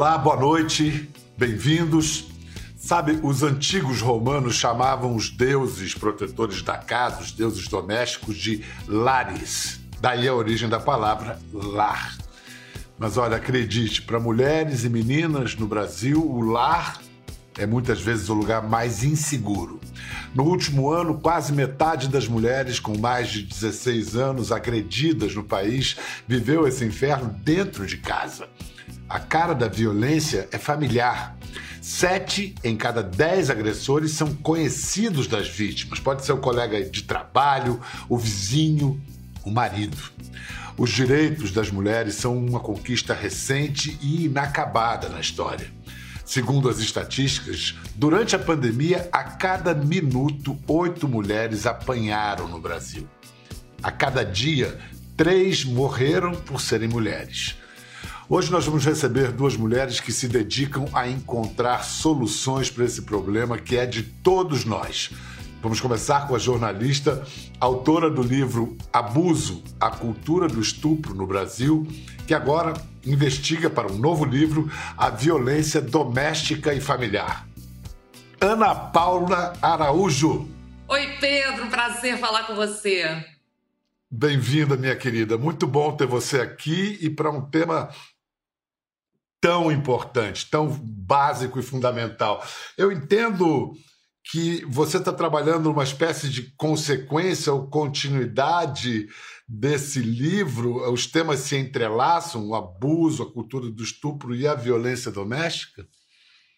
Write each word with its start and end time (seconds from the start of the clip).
Olá, 0.00 0.16
boa 0.16 0.34
noite, 0.34 1.10
bem-vindos. 1.36 2.28
Sabe, 2.74 3.20
os 3.22 3.42
antigos 3.42 4.00
romanos 4.00 4.54
chamavam 4.54 5.14
os 5.14 5.28
deuses 5.28 5.92
protetores 5.92 6.62
da 6.62 6.78
casa, 6.78 7.20
os 7.20 7.32
deuses 7.32 7.68
domésticos, 7.68 8.38
de 8.38 8.64
lares. 8.88 9.78
Daí 10.00 10.26
a 10.26 10.32
origem 10.32 10.70
da 10.70 10.80
palavra 10.80 11.38
lar. 11.52 12.16
Mas 12.98 13.18
olha, 13.18 13.36
acredite, 13.36 14.00
para 14.00 14.18
mulheres 14.18 14.84
e 14.84 14.88
meninas 14.88 15.54
no 15.54 15.66
Brasil, 15.66 16.18
o 16.18 16.40
lar 16.40 16.98
é 17.60 17.66
muitas 17.66 18.00
vezes 18.00 18.30
o 18.30 18.34
lugar 18.34 18.66
mais 18.66 19.04
inseguro. 19.04 19.78
No 20.34 20.44
último 20.44 20.90
ano, 20.90 21.20
quase 21.20 21.52
metade 21.52 22.08
das 22.08 22.26
mulheres 22.26 22.80
com 22.80 22.96
mais 22.96 23.28
de 23.28 23.42
16 23.42 24.16
anos 24.16 24.50
agredidas 24.50 25.34
no 25.34 25.44
país 25.44 25.96
viveu 26.26 26.66
esse 26.66 26.84
inferno 26.86 27.28
dentro 27.44 27.86
de 27.86 27.98
casa. 27.98 28.48
A 29.06 29.20
cara 29.20 29.52
da 29.52 29.68
violência 29.68 30.48
é 30.50 30.56
familiar. 30.56 31.36
Sete 31.82 32.54
em 32.64 32.76
cada 32.76 33.02
dez 33.02 33.50
agressores 33.50 34.12
são 34.12 34.34
conhecidos 34.36 35.26
das 35.26 35.48
vítimas. 35.48 36.00
Pode 36.00 36.24
ser 36.24 36.32
o 36.32 36.38
colega 36.38 36.82
de 36.82 37.02
trabalho, 37.02 37.78
o 38.08 38.16
vizinho, 38.16 38.98
o 39.44 39.50
marido. 39.50 39.98
Os 40.78 40.90
direitos 40.90 41.50
das 41.50 41.70
mulheres 41.70 42.14
são 42.14 42.38
uma 42.38 42.58
conquista 42.58 43.12
recente 43.12 43.98
e 44.00 44.24
inacabada 44.24 45.10
na 45.10 45.20
história. 45.20 45.70
Segundo 46.30 46.68
as 46.68 46.78
estatísticas, 46.78 47.74
durante 47.96 48.36
a 48.36 48.38
pandemia, 48.38 49.08
a 49.10 49.24
cada 49.24 49.74
minuto, 49.74 50.56
oito 50.68 51.08
mulheres 51.08 51.66
apanharam 51.66 52.46
no 52.46 52.60
Brasil. 52.60 53.08
A 53.82 53.90
cada 53.90 54.24
dia, 54.24 54.78
três 55.16 55.64
morreram 55.64 56.32
por 56.36 56.60
serem 56.60 56.88
mulheres. 56.88 57.56
Hoje 58.28 58.48
nós 58.48 58.64
vamos 58.64 58.84
receber 58.84 59.32
duas 59.32 59.56
mulheres 59.56 59.98
que 59.98 60.12
se 60.12 60.28
dedicam 60.28 60.86
a 60.92 61.08
encontrar 61.08 61.82
soluções 61.82 62.70
para 62.70 62.84
esse 62.84 63.02
problema 63.02 63.58
que 63.58 63.76
é 63.76 63.84
de 63.84 64.04
todos 64.04 64.64
nós. 64.64 65.10
Vamos 65.60 65.80
começar 65.80 66.28
com 66.28 66.36
a 66.36 66.38
jornalista, 66.38 67.26
autora 67.58 68.08
do 68.08 68.22
livro 68.22 68.78
Abuso: 68.92 69.64
A 69.80 69.90
Cultura 69.90 70.46
do 70.46 70.60
Estupro 70.60 71.12
no 71.12 71.26
Brasil, 71.26 71.88
que 72.24 72.34
agora 72.34 72.72
investiga 73.04 73.70
para 73.70 73.90
um 73.90 73.96
novo 73.96 74.24
livro 74.24 74.70
a 74.96 75.10
violência 75.10 75.80
doméstica 75.80 76.74
e 76.74 76.80
familiar. 76.80 77.46
Ana 78.40 78.74
Paula 78.74 79.52
Araújo. 79.60 80.48
Oi, 80.88 81.06
Pedro, 81.20 81.68
prazer 81.68 82.18
falar 82.18 82.44
com 82.44 82.54
você. 82.54 83.24
Bem-vinda, 84.10 84.76
minha 84.76 84.96
querida. 84.96 85.38
Muito 85.38 85.66
bom 85.66 85.96
ter 85.96 86.06
você 86.06 86.40
aqui 86.40 86.98
e 87.00 87.08
para 87.08 87.30
um 87.30 87.48
tema 87.48 87.90
tão 89.40 89.70
importante, 89.70 90.50
tão 90.50 90.68
básico 90.68 91.58
e 91.58 91.62
fundamental. 91.62 92.44
Eu 92.76 92.90
entendo 92.90 93.72
que 94.30 94.64
você 94.66 94.98
está 94.98 95.12
trabalhando 95.12 95.70
uma 95.70 95.84
espécie 95.84 96.28
de 96.28 96.54
consequência 96.56 97.52
ou 97.52 97.68
continuidade 97.68 99.08
desse 99.50 100.00
livro. 100.00 100.88
Os 100.92 101.06
temas 101.06 101.40
se 101.40 101.56
entrelaçam: 101.56 102.46
o 102.46 102.54
abuso, 102.54 103.24
a 103.24 103.32
cultura 103.32 103.68
do 103.68 103.82
estupro 103.82 104.34
e 104.34 104.46
a 104.46 104.54
violência 104.54 105.10
doméstica? 105.10 105.88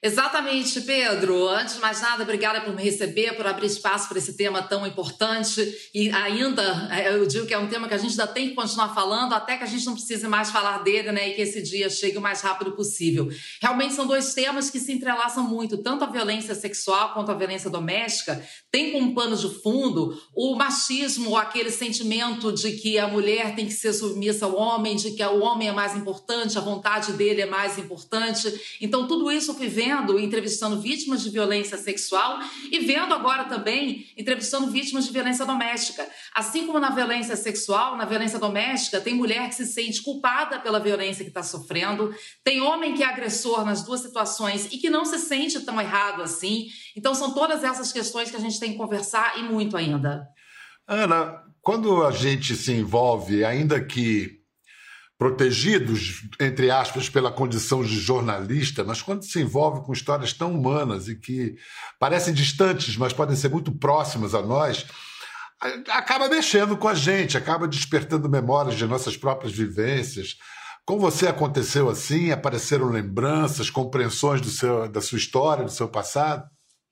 Exatamente, 0.04 0.80
Pedro. 0.80 1.46
Antes 1.46 1.76
de 1.76 1.80
mais 1.80 2.00
nada, 2.00 2.24
obrigada 2.24 2.60
por 2.60 2.74
me 2.74 2.82
receber, 2.82 3.36
por 3.36 3.46
abrir 3.46 3.66
espaço 3.66 4.08
para 4.08 4.18
esse 4.18 4.32
tema 4.32 4.60
tão 4.60 4.84
importante. 4.84 5.62
E 5.94 6.10
ainda, 6.10 6.88
é, 6.90 7.14
eu 7.14 7.24
digo 7.24 7.46
que 7.46 7.54
é 7.54 7.58
um 7.58 7.68
tema 7.68 7.86
que 7.86 7.94
a 7.94 7.98
gente 7.98 8.10
ainda 8.10 8.26
tem 8.26 8.48
que 8.48 8.56
continuar 8.56 8.92
falando, 8.92 9.32
até 9.32 9.56
que 9.56 9.62
a 9.62 9.66
gente 9.66 9.86
não 9.86 9.92
precise 9.92 10.26
mais 10.26 10.50
falar 10.50 10.78
dele, 10.78 11.12
né? 11.12 11.28
E 11.28 11.34
que 11.34 11.42
esse 11.42 11.62
dia 11.62 11.88
chegue 11.88 12.18
o 12.18 12.20
mais 12.20 12.40
rápido 12.40 12.72
possível. 12.72 13.28
Realmente 13.60 13.94
são 13.94 14.04
dois 14.04 14.34
temas 14.34 14.70
que 14.70 14.80
se 14.80 14.90
entrelaçam 14.90 15.44
muito, 15.44 15.78
tanto 15.78 16.02
a 16.02 16.08
violência 16.08 16.56
sexual 16.56 17.14
quanto 17.14 17.30
a 17.30 17.34
violência 17.34 17.70
doméstica. 17.70 18.44
Tem 18.72 18.90
como 18.90 19.14
pano 19.14 19.36
de 19.36 19.48
fundo 19.62 20.20
o 20.34 20.56
machismo, 20.56 21.36
aquele 21.36 21.70
sentimento 21.70 22.50
de 22.50 22.72
que 22.72 22.98
a 22.98 23.06
mulher 23.06 23.54
tem 23.54 23.66
que 23.66 23.72
ser 23.72 23.92
submissa 23.92 24.46
ao 24.46 24.56
homem, 24.56 24.96
de 24.96 25.12
que 25.12 25.22
o 25.22 25.42
homem 25.42 25.68
é 25.68 25.72
mais 25.72 25.96
importante, 25.96 26.58
a 26.58 26.60
vontade 26.60 27.12
dele 27.12 27.42
é 27.42 27.46
mais 27.46 27.78
importante. 27.78 28.52
Então, 28.80 29.06
tudo 29.06 29.30
isso 29.30 29.52
eu 29.52 29.54
entrevistando 30.18 30.80
vítimas 30.80 31.22
de 31.22 31.30
violência 31.30 31.76
sexual 31.76 32.38
e 32.70 32.80
vendo 32.80 33.14
agora 33.14 33.44
também 33.44 34.06
entrevistando 34.16 34.70
vítimas 34.70 35.04
de 35.04 35.12
violência 35.12 35.44
doméstica. 35.44 36.06
Assim 36.34 36.66
como 36.66 36.80
na 36.80 36.90
violência 36.90 37.36
sexual, 37.36 37.96
na 37.96 38.04
violência 38.04 38.38
doméstica, 38.38 39.00
tem 39.00 39.14
mulher 39.14 39.48
que 39.48 39.54
se 39.54 39.66
sente 39.66 40.02
culpada 40.02 40.58
pela 40.60 40.80
violência 40.80 41.24
que 41.24 41.30
está 41.30 41.42
sofrendo, 41.42 42.14
tem 42.44 42.60
homem 42.60 42.94
que 42.94 43.02
é 43.02 43.06
agressor 43.06 43.64
nas 43.64 43.82
duas 43.82 44.00
situações 44.00 44.66
e 44.72 44.78
que 44.78 44.90
não 44.90 45.04
se 45.04 45.18
sente 45.18 45.60
tão 45.60 45.80
errado 45.80 46.22
assim. 46.22 46.66
Então, 46.96 47.14
são 47.14 47.32
todas 47.32 47.64
essas 47.64 47.92
questões 47.92 48.30
que 48.30 48.36
a 48.36 48.40
gente 48.40 48.58
tem 48.58 48.72
que 48.72 48.78
conversar 48.78 49.38
e 49.38 49.42
muito 49.42 49.76
ainda. 49.76 50.26
Ana, 50.86 51.42
quando 51.60 52.04
a 52.04 52.10
gente 52.10 52.56
se 52.56 52.72
envolve, 52.72 53.44
ainda 53.44 53.82
que 53.82 54.41
protegidos, 55.22 56.24
entre 56.40 56.68
aspas, 56.68 57.08
pela 57.08 57.30
condição 57.30 57.80
de 57.80 57.96
jornalista, 57.96 58.82
mas 58.82 59.00
quando 59.00 59.22
se 59.22 59.40
envolve 59.40 59.86
com 59.86 59.92
histórias 59.92 60.32
tão 60.32 60.52
humanas 60.52 61.06
e 61.06 61.14
que 61.14 61.54
parecem 61.96 62.34
distantes, 62.34 62.96
mas 62.96 63.12
podem 63.12 63.36
ser 63.36 63.48
muito 63.48 63.70
próximas 63.70 64.34
a 64.34 64.42
nós, 64.42 64.84
acaba 65.90 66.28
mexendo 66.28 66.76
com 66.76 66.88
a 66.88 66.94
gente, 66.94 67.38
acaba 67.38 67.68
despertando 67.68 68.28
memórias 68.28 68.74
de 68.74 68.84
nossas 68.84 69.16
próprias 69.16 69.52
vivências. 69.52 70.34
Com 70.84 70.98
você 70.98 71.28
aconteceu 71.28 71.88
assim? 71.88 72.32
Apareceram 72.32 72.88
lembranças, 72.88 73.70
compreensões 73.70 74.40
do 74.40 74.50
seu, 74.50 74.88
da 74.88 75.00
sua 75.00 75.18
história, 75.18 75.62
do 75.62 75.70
seu 75.70 75.86
passado? 75.88 76.42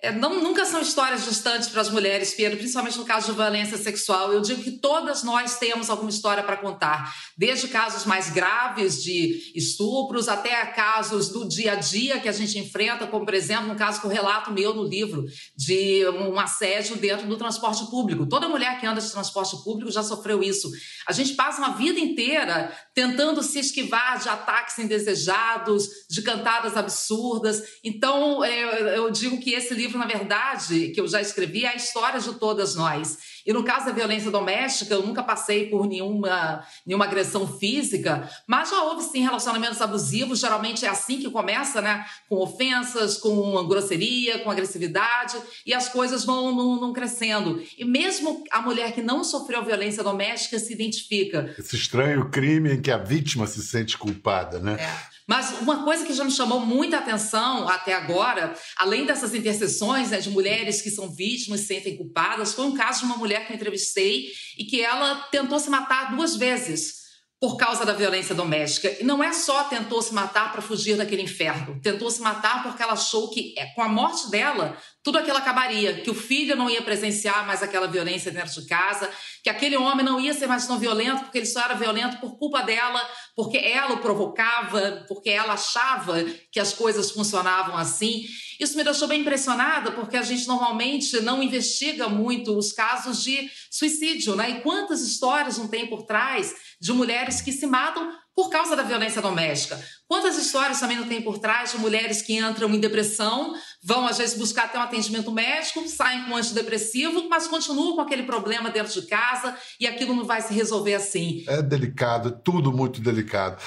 É, 0.02 0.10
não, 0.10 0.42
nunca 0.42 0.64
são 0.64 0.80
histórias 0.80 1.24
distantes 1.24 1.68
para 1.68 1.82
as 1.82 1.90
mulheres, 1.90 2.32
Pedro, 2.32 2.56
principalmente 2.56 2.96
no 2.96 3.04
caso 3.04 3.26
de 3.26 3.36
violência 3.36 3.76
sexual. 3.76 4.32
Eu 4.32 4.40
digo 4.40 4.62
que 4.62 4.72
todas 4.72 5.22
nós 5.22 5.58
temos 5.58 5.90
alguma 5.90 6.08
história 6.08 6.42
para 6.42 6.56
contar, 6.56 7.14
desde 7.36 7.68
casos 7.68 8.06
mais 8.06 8.30
graves 8.30 9.02
de 9.02 9.52
estupros 9.54 10.26
até 10.26 10.64
casos 10.66 11.28
do 11.28 11.46
dia 11.46 11.72
a 11.72 11.74
dia 11.74 12.18
que 12.18 12.30
a 12.30 12.32
gente 12.32 12.58
enfrenta, 12.58 13.06
como 13.06 13.26
por 13.26 13.34
exemplo, 13.34 13.70
um 13.70 13.76
caso 13.76 14.00
que 14.00 14.06
eu 14.06 14.10
relato 14.10 14.50
meu 14.50 14.74
no 14.74 14.84
livro, 14.84 15.26
de 15.54 16.08
um 16.08 16.40
assédio 16.40 16.96
dentro 16.96 17.26
do 17.26 17.36
transporte 17.36 17.84
público. 17.90 18.26
Toda 18.26 18.48
mulher 18.48 18.80
que 18.80 18.86
anda 18.86 19.02
de 19.02 19.10
transporte 19.10 19.54
público 19.62 19.90
já 19.90 20.02
sofreu 20.02 20.42
isso. 20.42 20.70
A 21.10 21.12
gente 21.12 21.34
passa 21.34 21.58
uma 21.58 21.76
vida 21.76 22.00
inteira 22.00 22.72
tentando 22.94 23.42
se 23.42 23.58
esquivar 23.58 24.18
de 24.18 24.30
ataques 24.30 24.78
indesejados, 24.78 25.88
de 26.08 26.22
cantadas 26.22 26.74
absurdas. 26.74 27.62
Então, 27.84 28.42
é, 28.42 28.96
eu 28.96 29.10
digo 29.10 29.38
que 29.38 29.52
esse 29.52 29.74
livro 29.74 29.90
livro, 29.90 29.98
na 29.98 30.06
verdade, 30.06 30.90
que 30.90 31.00
eu 31.00 31.08
já 31.08 31.20
escrevi, 31.20 31.64
é 31.64 31.68
a 31.68 31.76
história 31.76 32.20
de 32.20 32.32
todas 32.34 32.76
nós. 32.76 33.18
E 33.46 33.52
no 33.52 33.64
caso 33.64 33.86
da 33.86 33.92
violência 33.92 34.30
doméstica, 34.30 34.94
eu 34.94 35.04
nunca 35.04 35.22
passei 35.22 35.68
por 35.68 35.86
nenhuma, 35.86 36.64
nenhuma 36.86 37.04
agressão 37.04 37.46
física, 37.46 38.28
mas 38.46 38.70
já 38.70 38.82
houve 38.82 39.02
sim 39.04 39.22
relacionamentos 39.22 39.80
abusivos. 39.80 40.40
Geralmente 40.40 40.84
é 40.84 40.88
assim 40.88 41.18
que 41.18 41.30
começa, 41.30 41.80
né? 41.80 42.04
Com 42.28 42.36
ofensas, 42.36 43.16
com 43.16 43.66
grosseria, 43.66 44.38
com 44.40 44.50
agressividade, 44.50 45.36
e 45.64 45.74
as 45.74 45.88
coisas 45.88 46.24
vão 46.24 46.54
não, 46.54 46.92
crescendo. 46.92 47.62
E 47.78 47.84
mesmo 47.84 48.44
a 48.50 48.60
mulher 48.60 48.92
que 48.92 49.02
não 49.02 49.22
sofreu 49.24 49.64
violência 49.64 50.02
doméstica 50.02 50.58
se 50.58 50.72
identifica. 50.72 51.54
Esse 51.58 51.76
estranho 51.76 52.30
crime 52.30 52.74
em 52.74 52.82
que 52.82 52.90
a 52.90 52.98
vítima 52.98 53.46
se 53.46 53.62
sente 53.62 53.96
culpada, 53.96 54.58
né? 54.58 54.76
É. 54.80 55.19
Mas 55.30 55.60
uma 55.60 55.84
coisa 55.84 56.04
que 56.04 56.12
já 56.12 56.24
me 56.24 56.30
chamou 56.32 56.58
muita 56.58 56.98
atenção 56.98 57.68
até 57.68 57.94
agora, 57.94 58.52
além 58.76 59.06
dessas 59.06 59.32
interseções 59.32 60.10
né, 60.10 60.18
de 60.18 60.28
mulheres 60.28 60.82
que 60.82 60.90
são 60.90 61.08
vítimas 61.08 61.60
e 61.60 61.62
se 61.62 61.68
sentem 61.68 61.96
culpadas, 61.96 62.52
foi 62.52 62.64
um 62.64 62.74
caso 62.74 62.98
de 62.98 63.04
uma 63.04 63.16
mulher 63.16 63.46
que 63.46 63.52
eu 63.52 63.56
entrevistei 63.56 64.26
e 64.58 64.64
que 64.64 64.82
ela 64.82 65.14
tentou 65.30 65.60
se 65.60 65.70
matar 65.70 66.16
duas 66.16 66.34
vezes 66.34 66.98
por 67.40 67.56
causa 67.56 67.86
da 67.86 67.92
violência 67.92 68.34
doméstica. 68.34 68.94
E 69.00 69.04
não 69.04 69.22
é 69.22 69.32
só 69.32 69.62
tentou 69.64 70.02
se 70.02 70.12
matar 70.12 70.50
para 70.50 70.60
fugir 70.60 70.96
daquele 70.96 71.22
inferno, 71.22 71.80
tentou 71.80 72.10
se 72.10 72.20
matar 72.20 72.64
porque 72.64 72.82
ela 72.82 72.94
achou 72.94 73.30
que 73.30 73.54
é, 73.56 73.66
com 73.66 73.82
a 73.82 73.88
morte 73.88 74.28
dela 74.30 74.76
tudo 75.02 75.18
aquilo 75.18 75.38
acabaria, 75.38 75.94
que 76.02 76.10
o 76.10 76.14
filho 76.14 76.54
não 76.54 76.68
ia 76.68 76.82
presenciar 76.82 77.46
mais 77.46 77.62
aquela 77.62 77.86
violência 77.86 78.30
dentro 78.30 78.60
de 78.60 78.66
casa, 78.66 79.10
que 79.42 79.48
aquele 79.48 79.76
homem 79.76 80.04
não 80.04 80.20
ia 80.20 80.34
ser 80.34 80.46
mais 80.46 80.66
tão 80.66 80.78
violento 80.78 81.22
porque 81.22 81.38
ele 81.38 81.46
só 81.46 81.60
era 81.60 81.74
violento 81.74 82.18
por 82.18 82.36
culpa 82.36 82.62
dela, 82.62 83.00
porque 83.34 83.56
ela 83.56 83.94
o 83.94 83.98
provocava, 83.98 85.04
porque 85.08 85.30
ela 85.30 85.54
achava 85.54 86.22
que 86.52 86.60
as 86.60 86.74
coisas 86.74 87.10
funcionavam 87.10 87.76
assim. 87.76 88.26
Isso 88.60 88.76
me 88.76 88.84
deixou 88.84 89.08
bem 89.08 89.22
impressionada, 89.22 89.92
porque 89.92 90.18
a 90.18 90.22
gente 90.22 90.46
normalmente 90.46 91.18
não 91.20 91.42
investiga 91.42 92.06
muito 92.06 92.56
os 92.56 92.72
casos 92.72 93.22
de 93.22 93.50
suicídio, 93.70 94.36
né? 94.36 94.50
E 94.50 94.60
quantas 94.60 95.00
histórias 95.00 95.56
não 95.56 95.66
tem 95.66 95.86
por 95.86 96.02
trás 96.02 96.54
de 96.78 96.92
mulheres 96.92 97.40
que 97.40 97.52
se 97.52 97.66
matam 97.66 98.12
por 98.34 98.48
causa 98.48 98.74
da 98.74 98.82
violência 98.82 99.20
doméstica. 99.20 99.78
Quantas 100.08 100.38
histórias 100.38 100.80
também 100.80 100.96
não 100.96 101.06
tem 101.06 101.20
por 101.20 101.38
trás 101.38 101.72
de 101.72 101.78
mulheres 101.78 102.22
que 102.22 102.38
entram 102.38 102.72
em 102.74 102.80
depressão, 102.80 103.54
vão 103.82 104.06
às 104.06 104.18
vezes 104.18 104.36
buscar 104.36 104.64
até 104.64 104.78
um 104.78 104.82
atendimento 104.82 105.32
médico, 105.32 105.86
saem 105.88 106.24
com 106.24 106.32
um 106.32 106.36
antidepressivo, 106.36 107.28
mas 107.28 107.46
continuam 107.46 107.94
com 107.94 108.00
aquele 108.00 108.24
problema 108.24 108.70
dentro 108.70 108.92
de 108.92 109.06
casa 109.06 109.56
e 109.78 109.86
aquilo 109.86 110.14
não 110.14 110.24
vai 110.24 110.42
se 110.42 110.52
resolver 110.52 110.94
assim. 110.94 111.44
É 111.48 111.62
delicado, 111.62 112.30
tudo 112.44 112.72
muito 112.72 113.00
delicado. 113.00 113.60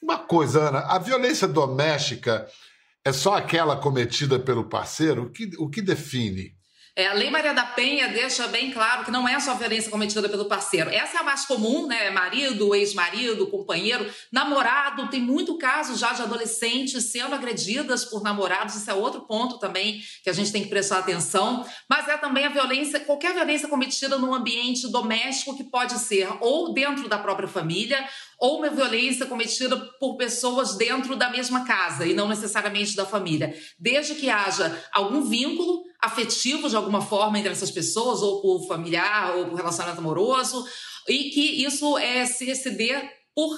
Uma 0.00 0.18
coisa, 0.18 0.68
Ana, 0.68 0.78
a 0.80 0.98
violência 0.98 1.48
doméstica 1.48 2.46
é 3.04 3.12
só 3.12 3.34
aquela 3.34 3.76
cometida 3.76 4.38
pelo 4.38 4.68
parceiro? 4.68 5.24
O 5.24 5.30
que, 5.30 5.50
o 5.58 5.68
que 5.68 5.82
define? 5.82 6.57
É, 6.98 7.06
a 7.06 7.12
Lei 7.12 7.30
Maria 7.30 7.54
da 7.54 7.64
Penha 7.64 8.08
deixa 8.08 8.48
bem 8.48 8.72
claro 8.72 9.04
que 9.04 9.10
não 9.12 9.28
é 9.28 9.38
só 9.38 9.54
violência 9.54 9.88
cometida 9.88 10.28
pelo 10.28 10.46
parceiro. 10.46 10.90
Essa 10.90 11.18
é 11.18 11.20
a 11.20 11.22
mais 11.22 11.44
comum, 11.44 11.86
né? 11.86 12.10
Marido, 12.10 12.74
ex-marido, 12.74 13.46
companheiro, 13.46 14.12
namorado. 14.32 15.06
Tem 15.06 15.20
muito 15.20 15.56
caso 15.58 15.96
já 15.96 16.12
de 16.12 16.22
adolescentes 16.22 17.04
sendo 17.04 17.36
agredidas 17.36 18.04
por 18.04 18.20
namorados. 18.20 18.74
Isso 18.74 18.90
é 18.90 18.94
outro 18.94 19.20
ponto 19.20 19.60
também 19.60 20.02
que 20.24 20.28
a 20.28 20.32
gente 20.32 20.50
tem 20.50 20.64
que 20.64 20.68
prestar 20.68 20.98
atenção. 20.98 21.64
Mas 21.88 22.08
é 22.08 22.16
também 22.16 22.46
a 22.46 22.48
violência, 22.48 22.98
qualquer 22.98 23.32
violência 23.32 23.68
cometida 23.68 24.18
no 24.18 24.34
ambiente 24.34 24.88
doméstico 24.88 25.56
que 25.56 25.62
pode 25.62 25.96
ser 26.00 26.28
ou 26.40 26.74
dentro 26.74 27.08
da 27.08 27.16
própria 27.16 27.46
família 27.46 28.04
ou 28.38 28.58
uma 28.58 28.70
violência 28.70 29.26
cometida 29.26 29.76
por 29.98 30.16
pessoas 30.16 30.76
dentro 30.76 31.16
da 31.16 31.28
mesma 31.28 31.64
casa 31.64 32.06
e 32.06 32.14
não 32.14 32.28
necessariamente 32.28 32.94
da 32.94 33.04
família. 33.04 33.54
Desde 33.78 34.14
que 34.14 34.30
haja 34.30 34.80
algum 34.92 35.22
vínculo 35.22 35.82
afetivo 36.00 36.68
de 36.68 36.76
alguma 36.76 37.00
forma 37.00 37.38
entre 37.38 37.50
essas 37.50 37.70
pessoas, 37.70 38.20
ou 38.22 38.40
por 38.40 38.68
familiar, 38.68 39.36
ou 39.36 39.46
por 39.46 39.56
relacionamento 39.56 40.00
amoroso, 40.00 40.64
e 41.08 41.30
que 41.30 41.64
isso 41.64 41.98
é 41.98 42.24
se 42.26 42.48
exceder 42.48 43.17
por, 43.38 43.56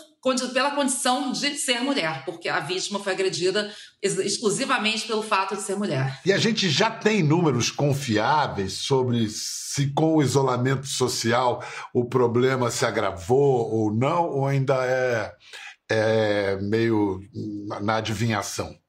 pela 0.53 0.73
condição 0.73 1.33
de 1.33 1.57
ser 1.57 1.81
mulher, 1.81 2.23
porque 2.27 2.51
a 2.51 2.61
vítima 2.61 3.01
foi 3.01 3.15
agredida 3.15 3.75
exclusivamente 4.03 5.07
pelo 5.07 5.23
fato 5.23 5.57
de 5.57 5.63
ser 5.63 5.75
mulher. 5.75 6.21
E 6.27 6.35
a 6.35 6.37
gente 6.37 6.69
já 6.69 6.91
tem 6.91 7.23
números 7.23 7.71
confiáveis 7.71 8.75
sobre 8.75 9.27
se 9.31 9.87
com 9.95 10.17
o 10.17 10.23
isolamento 10.23 10.87
social 10.87 11.65
o 11.95 12.05
problema 12.05 12.71
se 12.71 12.85
agravou 12.85 13.73
ou 13.73 13.91
não, 13.91 14.29
ou 14.29 14.47
ainda 14.47 14.85
é, 14.85 15.33
é 15.91 16.57
meio 16.61 17.19
na 17.81 17.97
adivinhação? 17.97 18.80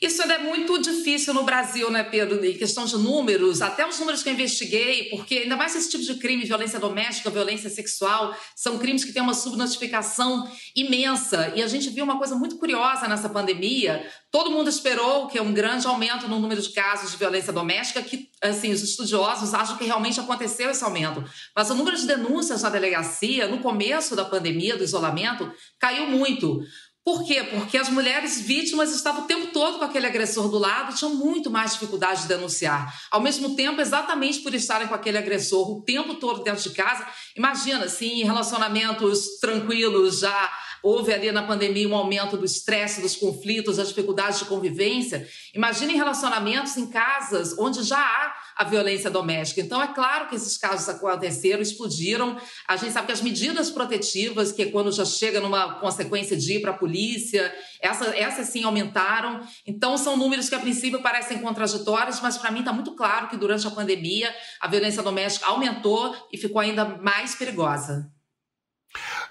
Isso 0.00 0.20
é 0.20 0.38
muito 0.38 0.78
difícil 0.78 1.32
no 1.32 1.42
Brasil, 1.42 1.90
né, 1.90 2.04
Pedro? 2.04 2.44
Em 2.44 2.52
questão 2.52 2.84
de 2.84 2.98
números, 2.98 3.62
até 3.62 3.86
os 3.88 3.98
números 3.98 4.22
que 4.22 4.28
eu 4.28 4.34
investiguei, 4.34 5.08
porque 5.08 5.38
ainda 5.38 5.56
mais 5.56 5.74
esse 5.74 5.88
tipo 5.88 6.04
de 6.04 6.16
crime, 6.16 6.44
violência 6.44 6.78
doméstica, 6.78 7.30
violência 7.30 7.70
sexual, 7.70 8.36
são 8.54 8.78
crimes 8.78 9.04
que 9.04 9.12
têm 9.12 9.22
uma 9.22 9.32
subnotificação 9.32 10.46
imensa. 10.76 11.50
E 11.56 11.62
a 11.62 11.66
gente 11.66 11.88
viu 11.88 12.04
uma 12.04 12.18
coisa 12.18 12.34
muito 12.34 12.58
curiosa 12.58 13.08
nessa 13.08 13.30
pandemia. 13.30 14.06
Todo 14.30 14.50
mundo 14.50 14.68
esperou 14.68 15.28
que 15.28 15.40
um 15.40 15.54
grande 15.54 15.86
aumento 15.86 16.28
no 16.28 16.38
número 16.38 16.60
de 16.60 16.68
casos 16.74 17.10
de 17.10 17.16
violência 17.16 17.50
doméstica, 17.50 18.02
que 18.02 18.28
assim, 18.42 18.72
os 18.72 18.82
estudiosos 18.82 19.54
acham 19.54 19.78
que 19.78 19.84
realmente 19.86 20.20
aconteceu 20.20 20.68
esse 20.68 20.84
aumento. 20.84 21.24
Mas 21.56 21.70
o 21.70 21.74
número 21.74 21.96
de 21.96 22.06
denúncias 22.06 22.60
na 22.60 22.68
delegacia, 22.68 23.48
no 23.48 23.60
começo 23.60 24.14
da 24.14 24.26
pandemia, 24.26 24.76
do 24.76 24.84
isolamento, 24.84 25.50
caiu 25.80 26.06
muito. 26.06 26.60
Por 27.06 27.24
quê? 27.24 27.44
Porque 27.44 27.78
as 27.78 27.88
mulheres 27.88 28.40
vítimas 28.40 28.92
estavam 28.92 29.22
o 29.22 29.26
tempo 29.28 29.52
todo 29.52 29.78
com 29.78 29.84
aquele 29.84 30.08
agressor 30.08 30.48
do 30.48 30.58
lado, 30.58 30.92
tinham 30.92 31.14
muito 31.14 31.48
mais 31.48 31.74
dificuldade 31.74 32.22
de 32.22 32.26
denunciar. 32.26 32.92
Ao 33.12 33.20
mesmo 33.20 33.54
tempo, 33.54 33.80
exatamente 33.80 34.40
por 34.40 34.52
estarem 34.52 34.88
com 34.88 34.94
aquele 34.96 35.16
agressor 35.16 35.70
o 35.70 35.82
tempo 35.82 36.14
todo 36.16 36.42
dentro 36.42 36.64
de 36.64 36.70
casa, 36.70 37.06
imagina, 37.36 37.84
assim, 37.84 38.24
relacionamentos 38.24 39.38
tranquilos, 39.40 40.18
já 40.18 40.52
houve 40.86 41.12
ali 41.12 41.32
na 41.32 41.42
pandemia 41.42 41.88
um 41.88 41.96
aumento 41.96 42.36
do 42.36 42.44
estresse, 42.44 43.00
dos 43.00 43.16
conflitos, 43.16 43.78
das 43.78 43.88
dificuldades 43.88 44.38
de 44.38 44.44
convivência. 44.44 45.28
Imagina 45.52 45.90
em 45.90 45.96
relacionamentos 45.96 46.76
em 46.76 46.86
casas 46.86 47.58
onde 47.58 47.82
já 47.82 47.98
há 47.98 48.36
a 48.54 48.62
violência 48.62 49.10
doméstica. 49.10 49.60
Então, 49.60 49.82
é 49.82 49.88
claro 49.88 50.28
que 50.28 50.36
esses 50.36 50.56
casos 50.56 50.88
aconteceram, 50.88 51.60
explodiram. 51.60 52.36
A 52.68 52.76
gente 52.76 52.92
sabe 52.92 53.06
que 53.06 53.12
as 53.12 53.20
medidas 53.20 53.68
protetivas, 53.68 54.52
que 54.52 54.62
é 54.62 54.66
quando 54.66 54.92
já 54.92 55.04
chega 55.04 55.40
numa 55.40 55.80
consequência 55.80 56.36
de 56.36 56.52
ir 56.54 56.60
para 56.62 56.70
a 56.70 56.78
polícia, 56.78 57.52
essas 57.80 58.14
essa, 58.14 58.44
sim 58.44 58.62
aumentaram. 58.62 59.40
Então, 59.66 59.98
são 59.98 60.16
números 60.16 60.48
que 60.48 60.54
a 60.54 60.60
princípio 60.60 61.02
parecem 61.02 61.38
contraditórios, 61.38 62.20
mas 62.20 62.38
para 62.38 62.52
mim 62.52 62.60
está 62.60 62.72
muito 62.72 62.92
claro 62.92 63.26
que 63.26 63.36
durante 63.36 63.66
a 63.66 63.70
pandemia 63.72 64.32
a 64.60 64.68
violência 64.68 65.02
doméstica 65.02 65.46
aumentou 65.46 66.14
e 66.32 66.38
ficou 66.38 66.60
ainda 66.60 66.84
mais 66.84 67.34
perigosa. 67.34 68.08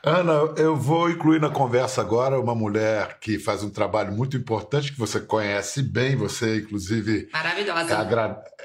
Ana, 0.07 0.34
eu 0.57 0.75
vou 0.75 1.10
incluir 1.10 1.42
na 1.42 1.50
conversa 1.50 2.00
agora 2.00 2.40
uma 2.40 2.54
mulher 2.54 3.18
que 3.19 3.40
faz 3.40 3.63
um 3.63 3.72
trabalho 3.72 4.13
muito 4.13 4.38
importante, 4.38 4.92
que 4.94 5.00
você 5.00 5.19
conhece 5.19 5.81
bem, 5.81 6.16
você, 6.16 6.57
inclusive. 6.57 7.28
Maravilhosa. 7.34 7.92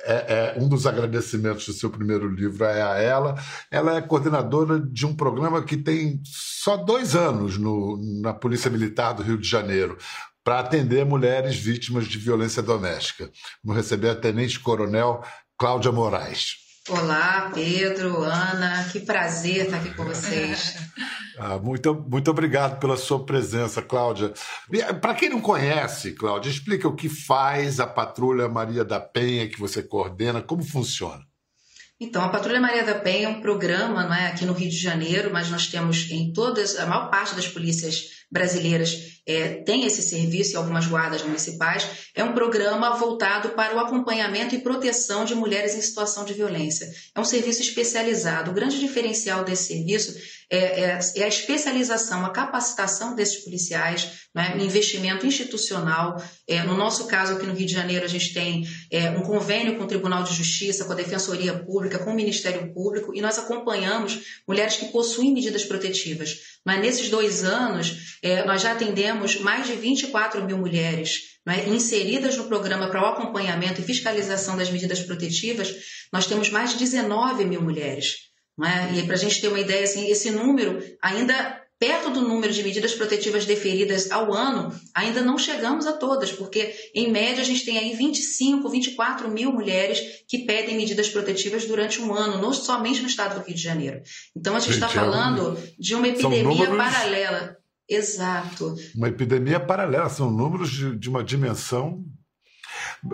É, 0.04 0.12
é, 0.12 0.14
é, 0.14 0.54
um 0.58 0.68
dos 0.68 0.86
agradecimentos 0.86 1.64
do 1.64 1.72
seu 1.72 1.88
primeiro 1.88 2.28
livro 2.28 2.62
é 2.66 2.82
a 2.82 2.98
ela. 2.98 3.42
Ela 3.70 3.96
é 3.96 4.02
coordenadora 4.02 4.78
de 4.78 5.06
um 5.06 5.16
programa 5.16 5.62
que 5.64 5.78
tem 5.78 6.20
só 6.26 6.76
dois 6.76 7.16
anos 7.16 7.56
no, 7.56 7.98
na 8.20 8.34
Polícia 8.34 8.70
Militar 8.70 9.14
do 9.14 9.22
Rio 9.22 9.38
de 9.38 9.48
Janeiro 9.48 9.96
para 10.44 10.60
atender 10.60 11.06
mulheres 11.06 11.56
vítimas 11.56 12.06
de 12.06 12.18
violência 12.18 12.62
doméstica. 12.62 13.30
Vamos 13.64 13.82
receber 13.82 14.10
a 14.10 14.14
Tenente 14.14 14.60
Coronel 14.60 15.22
Cláudia 15.56 15.90
Moraes. 15.90 16.69
Olá, 16.88 17.50
Pedro, 17.52 18.22
Ana, 18.22 18.88
que 18.90 19.00
prazer 19.00 19.66
estar 19.66 19.76
aqui 19.76 19.94
com 19.94 20.04
vocês. 20.04 20.76
ah, 21.38 21.58
muito, 21.58 21.94
muito 21.94 22.30
obrigado 22.30 22.80
pela 22.80 22.96
sua 22.96 23.24
presença, 23.24 23.82
Cláudia. 23.82 24.32
Para 25.00 25.14
quem 25.14 25.28
não 25.28 25.42
conhece, 25.42 26.12
Cláudia, 26.12 26.50
explica 26.50 26.88
o 26.88 26.96
que 26.96 27.08
faz 27.08 27.80
a 27.80 27.86
Patrulha 27.86 28.48
Maria 28.48 28.82
da 28.82 28.98
Penha 28.98 29.48
que 29.48 29.60
você 29.60 29.82
coordena, 29.82 30.40
como 30.40 30.64
funciona. 30.64 31.22
Então, 32.00 32.24
a 32.24 32.30
Patrulha 32.30 32.60
Maria 32.60 32.82
da 32.82 32.94
Penha 32.94 33.26
é 33.26 33.28
um 33.28 33.42
programa 33.42 34.04
não 34.04 34.14
é, 34.14 34.28
aqui 34.28 34.46
no 34.46 34.54
Rio 34.54 34.70
de 34.70 34.78
Janeiro, 34.78 35.30
mas 35.30 35.50
nós 35.50 35.66
temos 35.66 36.10
em 36.10 36.32
todas, 36.32 36.78
a 36.78 36.86
maior 36.86 37.10
parte 37.10 37.34
das 37.34 37.46
polícias 37.46 38.19
brasileiras 38.30 39.20
é, 39.26 39.62
tem 39.62 39.84
esse 39.84 40.02
serviço 40.02 40.52
e 40.52 40.56
algumas 40.56 40.86
guardas 40.86 41.22
municipais, 41.22 41.86
é 42.14 42.24
um 42.24 42.32
programa 42.32 42.96
voltado 42.96 43.50
para 43.50 43.76
o 43.76 43.78
acompanhamento 43.78 44.54
e 44.54 44.58
proteção 44.60 45.24
de 45.24 45.34
mulheres 45.34 45.74
em 45.74 45.80
situação 45.80 46.24
de 46.24 46.34
violência. 46.34 46.90
É 47.14 47.20
um 47.20 47.24
serviço 47.24 47.60
especializado. 47.60 48.50
O 48.50 48.54
grande 48.54 48.78
diferencial 48.78 49.44
desse 49.44 49.68
serviço 49.68 50.16
é, 50.50 50.82
é, 50.82 51.00
é 51.16 51.24
a 51.24 51.28
especialização, 51.28 52.26
a 52.26 52.30
capacitação 52.30 53.14
desses 53.14 53.44
policiais, 53.44 54.08
né, 54.34 54.56
investimento 54.58 55.24
institucional. 55.24 56.20
É, 56.48 56.62
no 56.64 56.76
nosso 56.76 57.06
caso, 57.06 57.34
aqui 57.34 57.46
no 57.46 57.54
Rio 57.54 57.66
de 57.66 57.72
Janeiro, 57.72 58.04
a 58.04 58.08
gente 58.08 58.34
tem 58.34 58.66
é, 58.90 59.10
um 59.10 59.22
convênio 59.22 59.76
com 59.76 59.84
o 59.84 59.86
Tribunal 59.86 60.24
de 60.24 60.34
Justiça, 60.34 60.84
com 60.84 60.92
a 60.92 60.96
Defensoria 60.96 61.54
Pública, 61.54 62.00
com 62.00 62.10
o 62.10 62.16
Ministério 62.16 62.72
Público, 62.72 63.14
e 63.14 63.20
nós 63.20 63.38
acompanhamos 63.38 64.18
mulheres 64.46 64.76
que 64.76 64.86
possuem 64.86 65.32
medidas 65.32 65.64
protetivas. 65.64 66.58
Mas 66.64 66.80
nesses 66.80 67.08
dois 67.08 67.44
anos, 67.44 68.18
é, 68.22 68.44
nós 68.44 68.62
já 68.62 68.72
atendemos 68.72 69.40
mais 69.40 69.66
de 69.66 69.74
24 69.74 70.44
mil 70.44 70.58
mulheres 70.58 71.38
é, 71.48 71.68
inseridas 71.68 72.36
no 72.36 72.44
programa 72.44 72.88
para 72.88 73.02
o 73.02 73.06
acompanhamento 73.06 73.80
e 73.80 73.84
fiscalização 73.84 74.56
das 74.56 74.70
medidas 74.70 75.00
protetivas. 75.00 75.74
Nós 76.12 76.26
temos 76.26 76.50
mais 76.50 76.72
de 76.72 76.78
19 76.78 77.44
mil 77.44 77.62
mulheres. 77.62 78.30
É? 78.62 78.98
E 78.98 79.02
para 79.04 79.14
a 79.14 79.18
gente 79.18 79.40
ter 79.40 79.48
uma 79.48 79.58
ideia, 79.58 79.84
assim, 79.84 80.10
esse 80.10 80.30
número 80.30 80.82
ainda 81.02 81.59
perto 81.80 82.10
do 82.10 82.20
número 82.20 82.52
de 82.52 82.62
medidas 82.62 82.92
protetivas 82.92 83.46
deferidas 83.46 84.10
ao 84.10 84.34
ano, 84.34 84.70
ainda 84.94 85.22
não 85.22 85.38
chegamos 85.38 85.86
a 85.86 85.94
todas, 85.94 86.30
porque 86.30 86.74
em 86.94 87.10
média 87.10 87.40
a 87.40 87.44
gente 87.44 87.64
tem 87.64 87.78
aí 87.78 87.96
25, 87.96 88.68
24 88.68 89.30
mil 89.30 89.50
mulheres 89.50 89.98
que 90.28 90.44
pedem 90.44 90.76
medidas 90.76 91.08
protetivas 91.08 91.64
durante 91.64 92.02
um 92.02 92.12
ano, 92.12 92.40
não 92.40 92.52
somente 92.52 93.00
no 93.00 93.08
estado 93.08 93.40
do 93.40 93.46
Rio 93.46 93.56
de 93.56 93.62
Janeiro. 93.62 94.02
Então 94.36 94.54
a 94.54 94.60
gente 94.60 94.74
está 94.74 94.88
é 94.88 94.90
falando 94.90 95.58
de 95.78 95.94
uma 95.94 96.06
epidemia 96.06 96.42
números... 96.42 96.76
paralela. 96.76 97.56
Exato. 97.88 98.76
Uma 98.94 99.08
epidemia 99.08 99.58
paralela, 99.58 100.10
são 100.10 100.30
números 100.30 100.70
de, 100.70 100.98
de 100.98 101.08
uma 101.08 101.24
dimensão. 101.24 102.04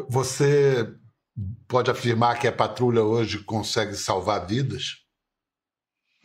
Você 0.08 0.92
pode 1.68 1.88
afirmar 1.88 2.40
que 2.40 2.48
a 2.48 2.52
patrulha 2.52 3.04
hoje 3.04 3.38
consegue 3.38 3.94
salvar 3.94 4.44
vidas? 4.44 5.05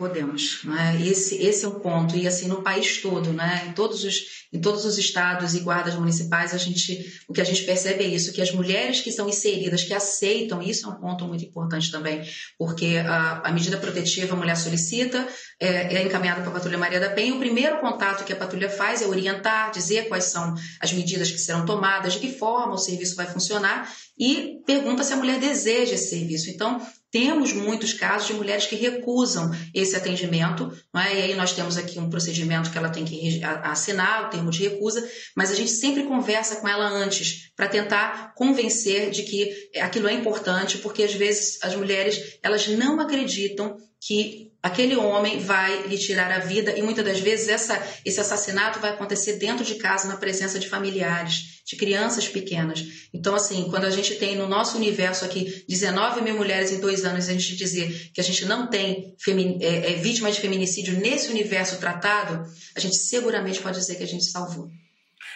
Podemos, 0.01 0.61
né? 0.63 0.99
esse, 1.05 1.35
esse 1.35 1.63
é 1.63 1.67
o 1.67 1.79
ponto. 1.79 2.17
E 2.17 2.27
assim, 2.27 2.47
no 2.47 2.63
país 2.63 2.99
todo, 3.03 3.31
né? 3.31 3.67
em, 3.67 3.73
todos 3.73 4.03
os, 4.03 4.47
em 4.51 4.59
todos 4.59 4.83
os 4.83 4.97
estados 4.97 5.53
e 5.53 5.59
guardas 5.59 5.93
municipais, 5.93 6.55
a 6.55 6.57
gente, 6.57 7.21
o 7.27 7.33
que 7.33 7.39
a 7.39 7.43
gente 7.43 7.61
percebe 7.61 8.03
é 8.03 8.07
isso, 8.07 8.33
que 8.33 8.41
as 8.41 8.51
mulheres 8.51 9.01
que 9.01 9.11
são 9.11 9.29
inseridas, 9.29 9.83
que 9.83 9.93
aceitam, 9.93 10.59
isso 10.59 10.87
é 10.87 10.89
um 10.89 10.95
ponto 10.95 11.25
muito 11.25 11.45
importante 11.45 11.91
também, 11.91 12.27
porque 12.57 12.97
a, 12.97 13.47
a 13.47 13.51
medida 13.51 13.77
protetiva 13.77 14.33
a 14.33 14.35
mulher 14.35 14.57
solicita, 14.57 15.27
é, 15.59 15.95
é 15.95 16.01
encaminhada 16.01 16.41
para 16.41 16.49
a 16.49 16.53
Patrulha 16.53 16.79
Maria 16.79 16.99
da 16.99 17.11
Penha. 17.11 17.35
O 17.35 17.39
primeiro 17.39 17.79
contato 17.79 18.23
que 18.23 18.33
a 18.33 18.35
patrulha 18.35 18.71
faz 18.71 19.03
é 19.03 19.05
orientar, 19.05 19.69
dizer 19.69 20.07
quais 20.07 20.23
são 20.23 20.55
as 20.79 20.91
medidas 20.91 21.29
que 21.29 21.37
serão 21.37 21.63
tomadas, 21.63 22.13
de 22.13 22.19
que 22.21 22.33
forma 22.33 22.73
o 22.73 22.77
serviço 22.79 23.15
vai 23.15 23.27
funcionar 23.27 23.87
e 24.17 24.61
pergunta 24.65 25.03
se 25.03 25.13
a 25.13 25.17
mulher 25.17 25.39
deseja 25.39 25.93
esse 25.93 26.09
serviço. 26.09 26.49
Então, 26.49 26.81
temos 27.11 27.51
muitos 27.51 27.93
casos 27.93 28.27
de 28.27 28.33
mulheres 28.33 28.65
que 28.65 28.75
recusam 28.75 29.51
esse 29.73 29.95
atendimento, 29.95 30.71
é? 30.95 31.13
e 31.13 31.21
aí 31.23 31.35
nós 31.35 31.53
temos 31.53 31.77
aqui 31.77 31.99
um 31.99 32.09
procedimento 32.09 32.71
que 32.71 32.77
ela 32.77 32.89
tem 32.89 33.03
que 33.03 33.43
assinar, 33.43 34.25
o 34.25 34.29
termo 34.29 34.49
de 34.49 34.63
recusa, 34.63 35.05
mas 35.35 35.51
a 35.51 35.55
gente 35.55 35.71
sempre 35.71 36.03
conversa 36.03 36.55
com 36.57 36.67
ela 36.67 36.87
antes, 36.87 37.51
para 37.55 37.67
tentar 37.67 38.33
convencer 38.33 39.11
de 39.11 39.23
que 39.23 39.69
aquilo 39.79 40.07
é 40.07 40.13
importante, 40.13 40.77
porque 40.77 41.03
às 41.03 41.13
vezes 41.13 41.59
as 41.61 41.75
mulheres 41.75 42.39
elas 42.41 42.67
não 42.67 42.99
acreditam 42.99 43.77
que 43.99 44.50
aquele 44.61 44.95
homem 44.95 45.39
vai 45.39 45.87
lhe 45.87 45.97
tirar 45.97 46.31
a 46.31 46.39
vida 46.39 46.77
e 46.77 46.81
muitas 46.81 47.03
das 47.03 47.19
vezes 47.19 47.47
essa, 47.47 47.81
esse 48.05 48.19
assassinato 48.19 48.79
vai 48.79 48.91
acontecer 48.91 49.33
dentro 49.33 49.65
de 49.65 49.75
casa, 49.75 50.07
na 50.07 50.17
presença 50.17 50.59
de 50.59 50.69
familiares, 50.69 51.61
de 51.65 51.75
crianças 51.75 52.27
pequenas. 52.27 53.07
Então, 53.13 53.33
assim, 53.33 53.67
quando 53.69 53.85
a 53.85 53.89
gente 53.89 54.15
tem 54.15 54.35
no 54.35 54.47
nosso 54.47 54.77
universo 54.77 55.25
aqui 55.25 55.63
19 55.67 56.21
mil 56.21 56.35
mulheres 56.35 56.71
em 56.71 56.79
dois 56.79 57.03
anos, 57.03 57.27
a 57.27 57.33
gente 57.33 57.55
dizer 57.55 58.11
que 58.13 58.21
a 58.21 58.23
gente 58.23 58.45
não 58.45 58.67
tem 58.67 59.15
é, 59.61 59.93
é, 59.93 59.95
vítimas 59.95 60.35
de 60.35 60.41
feminicídio 60.41 60.99
nesse 60.99 61.29
universo 61.31 61.77
tratado, 61.77 62.45
a 62.75 62.79
gente 62.79 62.97
seguramente 62.97 63.61
pode 63.61 63.77
dizer 63.77 63.95
que 63.95 64.03
a 64.03 64.07
gente 64.07 64.25
salvou. 64.25 64.69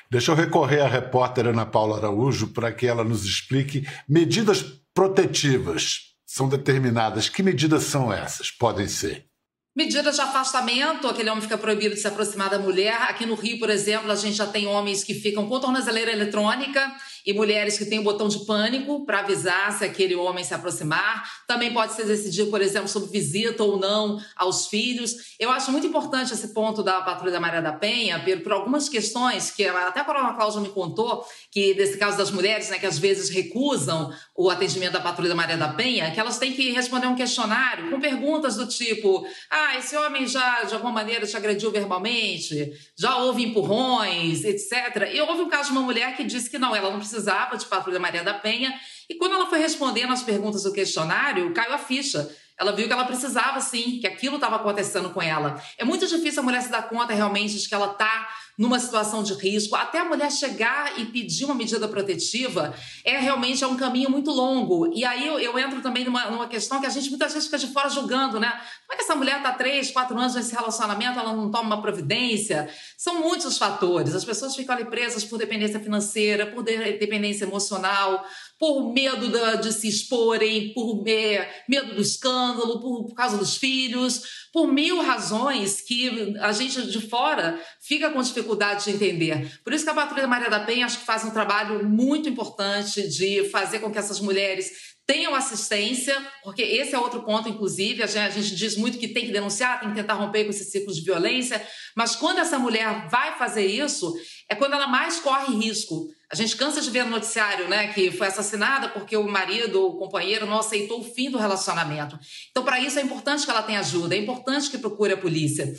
Deixa 0.09 0.31
eu 0.31 0.35
recorrer 0.35 0.81
à 0.81 0.87
repórter 0.87 1.47
Ana 1.47 1.65
Paula 1.65 1.97
Araújo 1.97 2.47
para 2.47 2.71
que 2.71 2.85
ela 2.85 3.03
nos 3.03 3.25
explique 3.25 3.87
medidas 4.07 4.63
protetivas 4.93 6.14
são 6.35 6.49
determinadas. 6.49 7.29
Que 7.29 7.41
medidas 7.41 7.83
são 7.83 8.11
essas? 8.11 8.51
Podem 8.51 8.89
ser? 8.89 9.25
Medidas 9.73 10.15
de 10.15 10.21
afastamento, 10.21 11.07
aquele 11.07 11.29
homem 11.29 11.41
fica 11.41 11.57
proibido 11.57 11.95
de 11.95 12.01
se 12.01 12.07
aproximar 12.07 12.49
da 12.49 12.59
mulher. 12.59 12.93
Aqui 13.03 13.25
no 13.25 13.35
Rio, 13.35 13.57
por 13.57 13.69
exemplo, 13.69 14.11
a 14.11 14.15
gente 14.15 14.35
já 14.35 14.45
tem 14.45 14.67
homens 14.67 15.01
que 15.01 15.13
ficam 15.13 15.47
com 15.47 15.59
tornozeleira 15.61 16.11
eletrônica 16.11 16.93
e 17.25 17.33
mulheres 17.33 17.77
que 17.77 17.85
têm 17.85 17.99
o 17.99 18.03
botão 18.03 18.27
de 18.27 18.45
pânico 18.45 19.05
para 19.05 19.19
avisar 19.19 19.71
se 19.73 19.83
aquele 19.83 20.15
homem 20.15 20.43
se 20.43 20.53
aproximar. 20.53 21.23
Também 21.47 21.73
pode 21.73 21.93
se 21.93 22.03
decidir, 22.03 22.45
por 22.45 22.61
exemplo, 22.61 22.87
sobre 22.87 23.09
visita 23.09 23.63
ou 23.63 23.79
não 23.79 24.21
aos 24.35 24.67
filhos. 24.67 25.35
Eu 25.39 25.49
acho 25.49 25.71
muito 25.71 25.87
importante 25.87 26.33
esse 26.33 26.53
ponto 26.53 26.83
da 26.83 27.01
Patrulha 27.01 27.31
da 27.31 27.39
Maria 27.39 27.61
da 27.61 27.73
Penha, 27.73 28.23
por, 28.43 28.51
algumas 28.51 28.87
questões 28.87 29.49
que 29.49 29.65
até 29.65 30.01
a 30.01 30.03
Coronel 30.03 30.35
Cláudia 30.35 30.61
me 30.61 30.69
contou, 30.69 31.25
que 31.49 31.73
nesse 31.73 31.97
caso 31.97 32.17
das 32.17 32.29
mulheres, 32.29 32.69
né, 32.69 32.77
que 32.77 32.85
às 32.85 32.99
vezes 32.99 33.29
recusam 33.29 34.13
o 34.35 34.49
atendimento 34.49 34.93
da 34.93 34.99
Patrulha 34.99 35.29
da 35.29 35.35
Maria 35.35 35.57
da 35.57 35.69
Penha, 35.69 36.11
que 36.11 36.19
elas 36.19 36.37
têm 36.37 36.53
que 36.53 36.71
responder 36.71 37.07
um 37.07 37.15
questionário 37.15 37.89
com 37.89 37.99
perguntas 37.99 38.55
do 38.55 38.67
tipo: 38.67 39.25
ah, 39.49 39.77
esse 39.77 39.97
homem 39.97 40.27
já 40.27 40.63
de 40.63 40.73
alguma 40.73 40.91
maneira 40.91 41.25
te 41.25 41.35
agrediu 41.35 41.71
verbalmente, 41.71 42.71
já 42.95 43.17
houve 43.17 43.43
empurrões, 43.43 44.43
etc. 44.43 45.11
E 45.13 45.21
houve 45.21 45.41
um 45.41 45.49
caso 45.49 45.71
de 45.71 45.77
uma 45.77 45.81
mulher 45.81 46.15
que 46.15 46.23
disse 46.23 46.49
que 46.49 46.59
não, 46.59 46.75
ela 46.75 46.91
não 46.91 46.99
precisa 46.99 47.14
precisava 47.15 47.57
de 47.57 47.65
Patrulha 47.65 47.99
Maria 47.99 48.23
da 48.23 48.33
Penha. 48.33 48.77
E 49.09 49.15
quando 49.15 49.33
ela 49.33 49.47
foi 49.47 49.59
respondendo 49.59 50.11
as 50.11 50.21
perguntas 50.21 50.63
do 50.63 50.73
questionário, 50.73 51.53
caiu 51.53 51.73
a 51.73 51.77
ficha. 51.77 52.29
Ela 52.57 52.71
viu 52.71 52.87
que 52.87 52.93
ela 52.93 53.05
precisava 53.05 53.59
sim, 53.61 53.99
que 53.99 54.07
aquilo 54.07 54.35
estava 54.35 54.57
acontecendo 54.57 55.09
com 55.09 55.21
ela. 55.21 55.61
É 55.77 55.83
muito 55.83 56.07
difícil 56.07 56.41
a 56.41 56.43
mulher 56.43 56.61
se 56.61 56.69
dar 56.69 56.87
conta 56.87 57.13
realmente 57.13 57.57
de 57.57 57.67
que 57.67 57.75
ela 57.75 57.91
está 57.91 58.29
numa 58.57 58.79
situação 58.79 59.21
de 59.21 59.33
risco, 59.33 59.75
até 59.75 59.99
a 59.99 60.05
mulher 60.05 60.31
chegar 60.31 60.97
e 60.99 61.05
pedir 61.05 61.45
uma 61.45 61.55
medida 61.55 61.87
protetiva, 61.87 62.73
é 63.03 63.17
realmente 63.17 63.63
é 63.63 63.67
um 63.67 63.75
caminho 63.75 64.09
muito 64.09 64.31
longo. 64.31 64.91
E 64.93 65.03
aí 65.03 65.27
eu, 65.27 65.39
eu 65.39 65.59
entro 65.59 65.81
também 65.81 66.05
numa, 66.05 66.29
numa, 66.31 66.47
questão 66.47 66.79
que 66.79 66.85
a 66.85 66.89
gente 66.89 67.09
muitas 67.09 67.33
vezes 67.33 67.47
fica 67.47 67.57
de 67.57 67.67
fora 67.67 67.89
julgando, 67.89 68.39
né? 68.39 68.49
Como 68.49 68.93
é 68.93 68.95
que 68.95 69.03
essa 69.03 69.15
mulher 69.15 69.37
está 69.37 69.51
três, 69.51 69.91
quatro 69.91 70.17
anos 70.17 70.35
nesse 70.35 70.53
relacionamento, 70.53 71.19
ela 71.19 71.33
não 71.33 71.51
toma 71.51 71.75
uma 71.75 71.81
providência? 71.81 72.69
São 72.97 73.21
muitos 73.21 73.57
fatores. 73.57 74.15
As 74.15 74.23
pessoas 74.23 74.55
ficam 74.55 74.75
ali 74.75 74.85
presas 74.85 75.23
por 75.23 75.37
dependência 75.37 75.79
financeira, 75.79 76.45
por 76.45 76.63
dependência 76.63 77.43
emocional, 77.45 78.25
por 78.59 78.93
medo 78.93 79.27
de, 79.27 79.57
de 79.57 79.73
se 79.73 79.87
exporem, 79.87 80.73
por 80.73 81.03
é, 81.07 81.63
medo 81.67 81.95
do 81.95 82.01
escândalo, 82.01 82.79
por, 82.79 83.05
por 83.05 83.15
causa 83.15 83.37
dos 83.37 83.57
filhos, 83.57 84.47
por 84.53 84.67
mil 84.71 85.01
razões 85.01 85.81
que 85.81 86.35
a 86.39 86.51
gente 86.51 86.89
de 86.89 87.01
fora 87.01 87.61
fica 87.81 88.09
com 88.09 88.21
dificuldade 88.21 88.85
de 88.85 88.91
entender. 88.91 89.59
Por 89.63 89.73
isso 89.73 89.83
que 89.83 89.89
a 89.89 89.93
Patrulha 89.93 90.27
Maria 90.27 90.49
da 90.49 90.61
Penha 90.61 90.85
acho 90.85 90.99
que 90.99 91.05
faz 91.05 91.25
um 91.25 91.31
trabalho 91.31 91.87
muito 91.87 92.29
importante 92.29 93.07
de 93.09 93.49
fazer 93.49 93.79
com 93.79 93.91
que 93.91 93.97
essas 93.97 94.19
mulheres 94.19 94.94
tenham 95.05 95.35
assistência, 95.35 96.15
porque 96.43 96.63
esse 96.63 96.95
é 96.95 96.99
outro 96.99 97.23
ponto, 97.23 97.47
inclusive, 97.47 98.01
a 98.01 98.07
gente 98.07 98.55
diz 98.55 98.75
muito 98.75 98.97
que 98.97 99.07
tem 99.07 99.25
que 99.25 99.31
denunciar, 99.31 99.79
tem 99.79 99.89
que 99.89 99.95
tentar 99.95 100.15
romper 100.15 100.45
com 100.45 100.49
esses 100.49 100.71
ciclos 100.71 100.97
de 100.97 101.03
violência, 101.03 101.65
mas 101.95 102.15
quando 102.15 102.39
essa 102.39 102.57
mulher 102.57 103.07
vai 103.09 103.37
fazer 103.37 103.65
isso, 103.65 104.13
é 104.49 104.55
quando 104.55 104.73
ela 104.73 104.87
mais 104.87 105.19
corre 105.19 105.55
risco. 105.55 106.07
A 106.31 106.35
gente 106.35 106.55
cansa 106.55 106.81
de 106.81 106.89
ver 106.89 107.03
no 107.03 107.11
noticiário, 107.11 107.67
né, 107.67 107.93
que 107.93 108.11
foi 108.11 108.27
assassinada 108.27 108.89
porque 108.89 109.15
o 109.15 109.27
marido 109.27 109.79
ou 109.79 109.91
o 109.91 109.97
companheiro 109.97 110.47
não 110.47 110.57
aceitou 110.57 111.01
o 111.01 111.03
fim 111.03 111.29
do 111.29 111.37
relacionamento. 111.37 112.17
Então, 112.49 112.63
para 112.63 112.79
isso 112.79 112.97
é 112.97 113.01
importante 113.03 113.45
que 113.45 113.51
ela 113.51 113.61
tenha 113.61 113.79
ajuda, 113.79 114.15
é 114.15 114.17
importante 114.17 114.71
que 114.71 114.77
procure 114.79 115.13
a 115.13 115.17
polícia. 115.17 115.71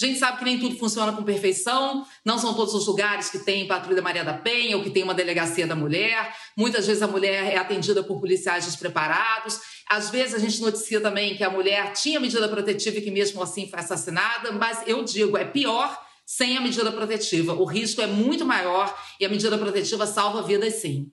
Gente 0.00 0.18
sabe 0.18 0.38
que 0.38 0.44
nem 0.46 0.58
tudo 0.58 0.78
funciona 0.78 1.12
com 1.12 1.22
perfeição, 1.22 2.06
não 2.24 2.38
são 2.38 2.54
todos 2.54 2.72
os 2.72 2.86
lugares 2.86 3.28
que 3.28 3.38
tem 3.38 3.66
Patrulha 3.66 4.00
Maria 4.00 4.24
da 4.24 4.32
Penha 4.32 4.78
ou 4.78 4.82
que 4.82 4.88
tem 4.88 5.02
uma 5.02 5.12
delegacia 5.12 5.66
da 5.66 5.76
mulher. 5.76 6.34
Muitas 6.56 6.86
vezes 6.86 7.02
a 7.02 7.06
mulher 7.06 7.52
é 7.52 7.58
atendida 7.58 8.02
por 8.02 8.18
policiais 8.18 8.64
despreparados. 8.64 9.60
Às 9.86 10.08
vezes 10.08 10.34
a 10.34 10.38
gente 10.38 10.58
noticia 10.62 11.02
também 11.02 11.36
que 11.36 11.44
a 11.44 11.50
mulher 11.50 11.92
tinha 11.92 12.18
medida 12.18 12.48
protetiva 12.48 12.96
e 12.96 13.02
que 13.02 13.10
mesmo 13.10 13.42
assim 13.42 13.68
foi 13.68 13.78
assassinada, 13.78 14.52
mas 14.52 14.82
eu 14.86 15.04
digo, 15.04 15.36
é 15.36 15.44
pior 15.44 16.00
sem 16.24 16.56
a 16.56 16.62
medida 16.62 16.90
protetiva. 16.90 17.52
O 17.52 17.66
risco 17.66 18.00
é 18.00 18.06
muito 18.06 18.46
maior 18.46 18.96
e 19.20 19.26
a 19.26 19.28
medida 19.28 19.58
protetiva 19.58 20.06
salva 20.06 20.42
vidas 20.42 20.76
sim. 20.76 21.12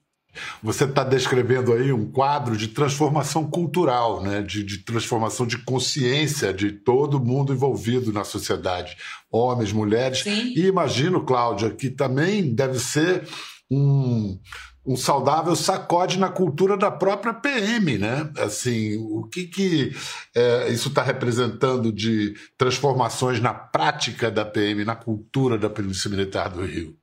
Você 0.62 0.84
está 0.84 1.04
descrevendo 1.04 1.74
aí 1.74 1.92
um 1.92 2.10
quadro 2.10 2.56
de 2.56 2.68
transformação 2.68 3.50
cultural, 3.50 4.22
né? 4.22 4.42
de, 4.42 4.64
de, 4.64 4.80
transformação 4.80 5.46
de 5.46 5.58
consciência 5.60 6.54
de 6.54 6.72
todo 6.72 7.20
mundo 7.20 7.54
envolvido 7.54 8.12
na 8.12 8.24
sociedade, 8.24 8.98
homens, 9.32 9.72
mulheres. 9.72 10.20
Sim. 10.20 10.54
E 10.56 10.66
imagino, 10.66 11.24
Cláudia, 11.24 11.70
que 11.70 11.90
também 11.90 12.54
deve 12.54 12.80
ser 12.80 13.28
um, 13.70 14.40
um 14.88 14.96
saudável 14.96 15.56
sacode 15.56 16.18
na 16.18 16.30
cultura 16.30 16.78
da 16.78 16.90
própria 16.90 17.34
PM, 17.34 17.98
né? 17.98 18.32
Assim, 18.38 18.96
o 18.98 19.24
que, 19.24 19.46
que 19.46 19.96
é, 20.34 20.70
isso 20.70 20.88
está 20.88 21.04
representando 21.04 21.92
de 21.92 22.34
transformações 22.58 23.42
na 23.42 23.54
prática 23.54 24.32
da 24.32 24.46
PM, 24.46 24.86
na 24.86 24.96
cultura 24.96 25.58
da 25.58 25.70
Polícia 25.70 26.10
Militar 26.10 26.50
do 26.50 26.66
Rio? 26.66 26.96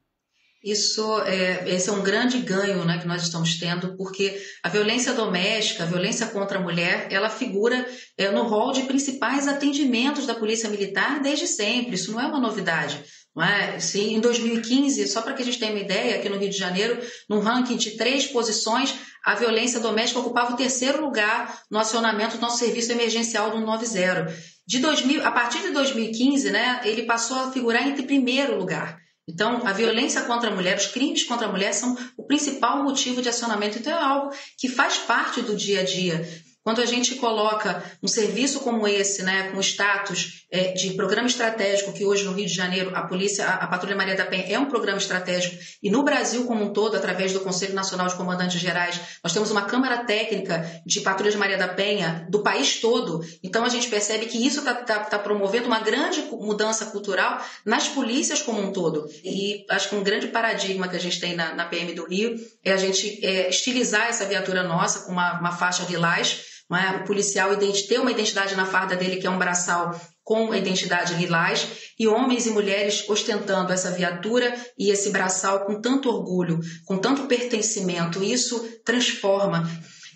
Isso 0.65 1.21
é, 1.27 1.69
esse 1.69 1.91
é 1.91 1.93
um 1.93 2.03
grande 2.03 2.39
ganho 2.39 2.87
né, 2.87 2.97
que 2.97 3.07
nós 3.07 3.23
estamos 3.23 3.59
tendo, 3.59 3.95
porque 3.99 4.41
a 4.63 4.71
violência 4.71 5.13
doméstica, 5.13 5.83
a 5.83 5.87
violência 5.87 6.27
contra 6.29 6.59
a 6.59 6.63
mulher, 6.63 7.07
ela 7.11 7.29
figura 7.29 7.87
é, 8.17 8.31
no 8.31 8.45
rol 8.45 8.73
de 8.73 8.85
principais 8.85 9.47
atendimentos 9.47 10.27
da 10.27 10.35
Polícia 10.35 10.71
Militar 10.71 11.21
desde 11.21 11.47
sempre. 11.47 11.97
Isso 11.97 12.13
não 12.13 12.21
é 12.21 12.27
uma 12.27 12.41
novidade. 12.41 13.05
Não 13.37 13.45
é? 13.45 13.79
Sim, 13.79 14.15
em 14.15 14.21
2015, 14.21 15.07
só 15.09 15.21
para 15.21 15.35
que 15.35 15.43
a 15.43 15.45
gente 15.45 15.59
tenha 15.59 15.73
uma 15.73 15.81
ideia, 15.81 16.17
aqui 16.17 16.31
no 16.31 16.39
Rio 16.39 16.49
de 16.49 16.57
Janeiro, 16.57 16.99
num 17.29 17.41
ranking 17.41 17.77
de 17.77 17.91
três 17.91 18.27
posições, 18.27 18.95
a 19.23 19.35
violência 19.35 19.81
doméstica 19.81 20.21
ocupava 20.21 20.55
o 20.55 20.57
terceiro 20.57 21.05
lugar 21.05 21.63
no 21.71 21.79
acionamento 21.79 22.37
do 22.37 22.41
nosso 22.41 22.59
serviço 22.59 22.91
emergencial 22.91 23.51
do 23.51 23.61
90. 23.61 24.35
De 24.67 24.79
2000, 24.79 25.27
a 25.27 25.31
partir 25.31 25.61
de 25.61 25.73
2015, 25.73 26.51
né, 26.51 26.81
ele 26.85 27.03
passou 27.03 27.37
a 27.37 27.53
figurar 27.53 27.87
entre 27.87 28.05
primeiro 28.05 28.57
lugar. 28.57 29.04
Então, 29.27 29.67
a 29.67 29.73
violência 29.73 30.23
contra 30.23 30.51
a 30.51 30.55
mulher, 30.55 30.77
os 30.77 30.87
crimes 30.87 31.25
contra 31.25 31.47
a 31.47 31.51
mulher 31.51 31.73
são 31.73 31.97
o 32.17 32.25
principal 32.25 32.83
motivo 32.83 33.23
de 33.23 33.29
acionamento. 33.29 33.79
Então, 33.79 33.93
é 33.93 34.03
algo 34.03 34.35
que 34.59 34.69
faz 34.69 34.99
parte 34.99 35.41
do 35.41 35.57
dia 35.57 35.81
a 35.81 35.85
dia. 35.85 36.29
Quando 36.65 36.81
a 36.81 36.87
gente 36.87 37.17
coloca 37.17 37.85
um 38.03 38.09
serviço 38.09 38.61
como 38.61 38.89
esse, 38.89 39.23
né, 39.23 39.51
com 39.53 39.61
status 39.61 40.47
é, 40.51 40.73
de 40.73 40.95
programa 40.95 41.29
estratégico, 41.29 41.93
que 41.93 42.07
hoje 42.07 42.25
no 42.25 42.33
Rio 42.33 42.47
de 42.47 42.55
Janeiro 42.55 42.91
a 42.95 43.03
polícia, 43.03 43.45
a, 43.45 43.65
a, 43.65 43.67
Patrulha 43.67 43.95
Maria 43.95 44.17
da 44.17 44.25
Penha 44.25 44.47
é 44.49 44.59
um 44.59 44.65
programa 44.65 44.97
estratégico, 44.97 45.63
e 45.83 45.91
no 45.91 46.03
Brasil 46.03 46.47
como 46.47 46.65
um 46.65 46.73
todo, 46.73 46.97
através 46.97 47.35
do 47.35 47.41
Conselho 47.41 47.75
Nacional 47.75 48.09
de 48.09 48.15
Comandantes 48.15 48.59
Gerais, 48.59 48.99
nós 49.23 49.35
temos 49.35 49.51
uma 49.51 49.67
Câmara 49.67 50.05
Técnica 50.05 50.81
de 50.87 51.03
Patrulha 51.03 51.31
de 51.31 51.37
Maria 51.37 51.59
da 51.59 51.69
Penha 51.69 52.27
do 52.31 52.43
país 52.43 52.81
todo. 52.81 53.21
Então 53.43 53.63
a 53.63 53.69
gente 53.69 53.89
percebe 53.89 54.25
que 54.25 54.39
isso 54.39 54.61
está 54.61 54.73
tá, 54.73 55.01
tá 55.01 55.19
promovendo 55.19 55.67
uma 55.67 55.81
grande 55.81 56.23
mudança 56.31 56.87
cultural 56.87 57.45
nas 57.63 57.89
polícias 57.89 58.41
como 58.41 58.63
um 58.63 58.73
todo. 58.73 59.07
E 59.23 59.67
acho 59.69 59.91
que 59.91 59.97
um 59.97 60.03
grande 60.03 60.29
paradigma 60.29 60.89
que 60.89 60.97
a 60.97 61.01
gente 61.01 61.21
tem 61.21 61.37
na, 61.37 61.55
na 61.55 61.67
PM 61.67 61.93
do 61.93 62.07
Rio 62.09 62.37
é 62.65 62.73
a 62.73 62.79
gente 62.79 63.23
é, 63.23 63.51
estilizar 63.51 64.09
essa 64.09 64.25
viatura 64.25 64.63
nossa 64.63 65.01
com 65.01 65.13
uma, 65.13 65.39
uma 65.39 65.53
faixa 65.53 65.85
lilás 65.85 66.54
é? 66.73 66.97
O 66.97 67.05
policial 67.05 67.53
ter 67.87 67.99
uma 68.01 68.11
identidade 68.11 68.55
na 68.55 68.65
farda 68.65 68.97
dele, 68.97 69.17
que 69.17 69.27
é 69.27 69.31
um 69.31 69.39
braçal 69.39 69.99
com 70.23 70.53
a 70.53 70.57
identidade 70.57 71.15
lilás, 71.15 71.69
e 71.99 72.09
homens 72.09 72.47
e 72.47 72.51
mulheres 72.51 73.09
ostentando 73.09 73.73
essa 73.73 73.91
viatura 73.91 74.55
e 74.79 74.91
esse 74.91 75.11
braçal 75.11 75.67
com 75.67 75.81
tanto 75.81 76.09
orgulho, 76.09 76.59
com 76.87 76.97
tanto 76.97 77.27
pertencimento. 77.27 78.23
Isso 78.23 78.59
transforma. 78.85 79.69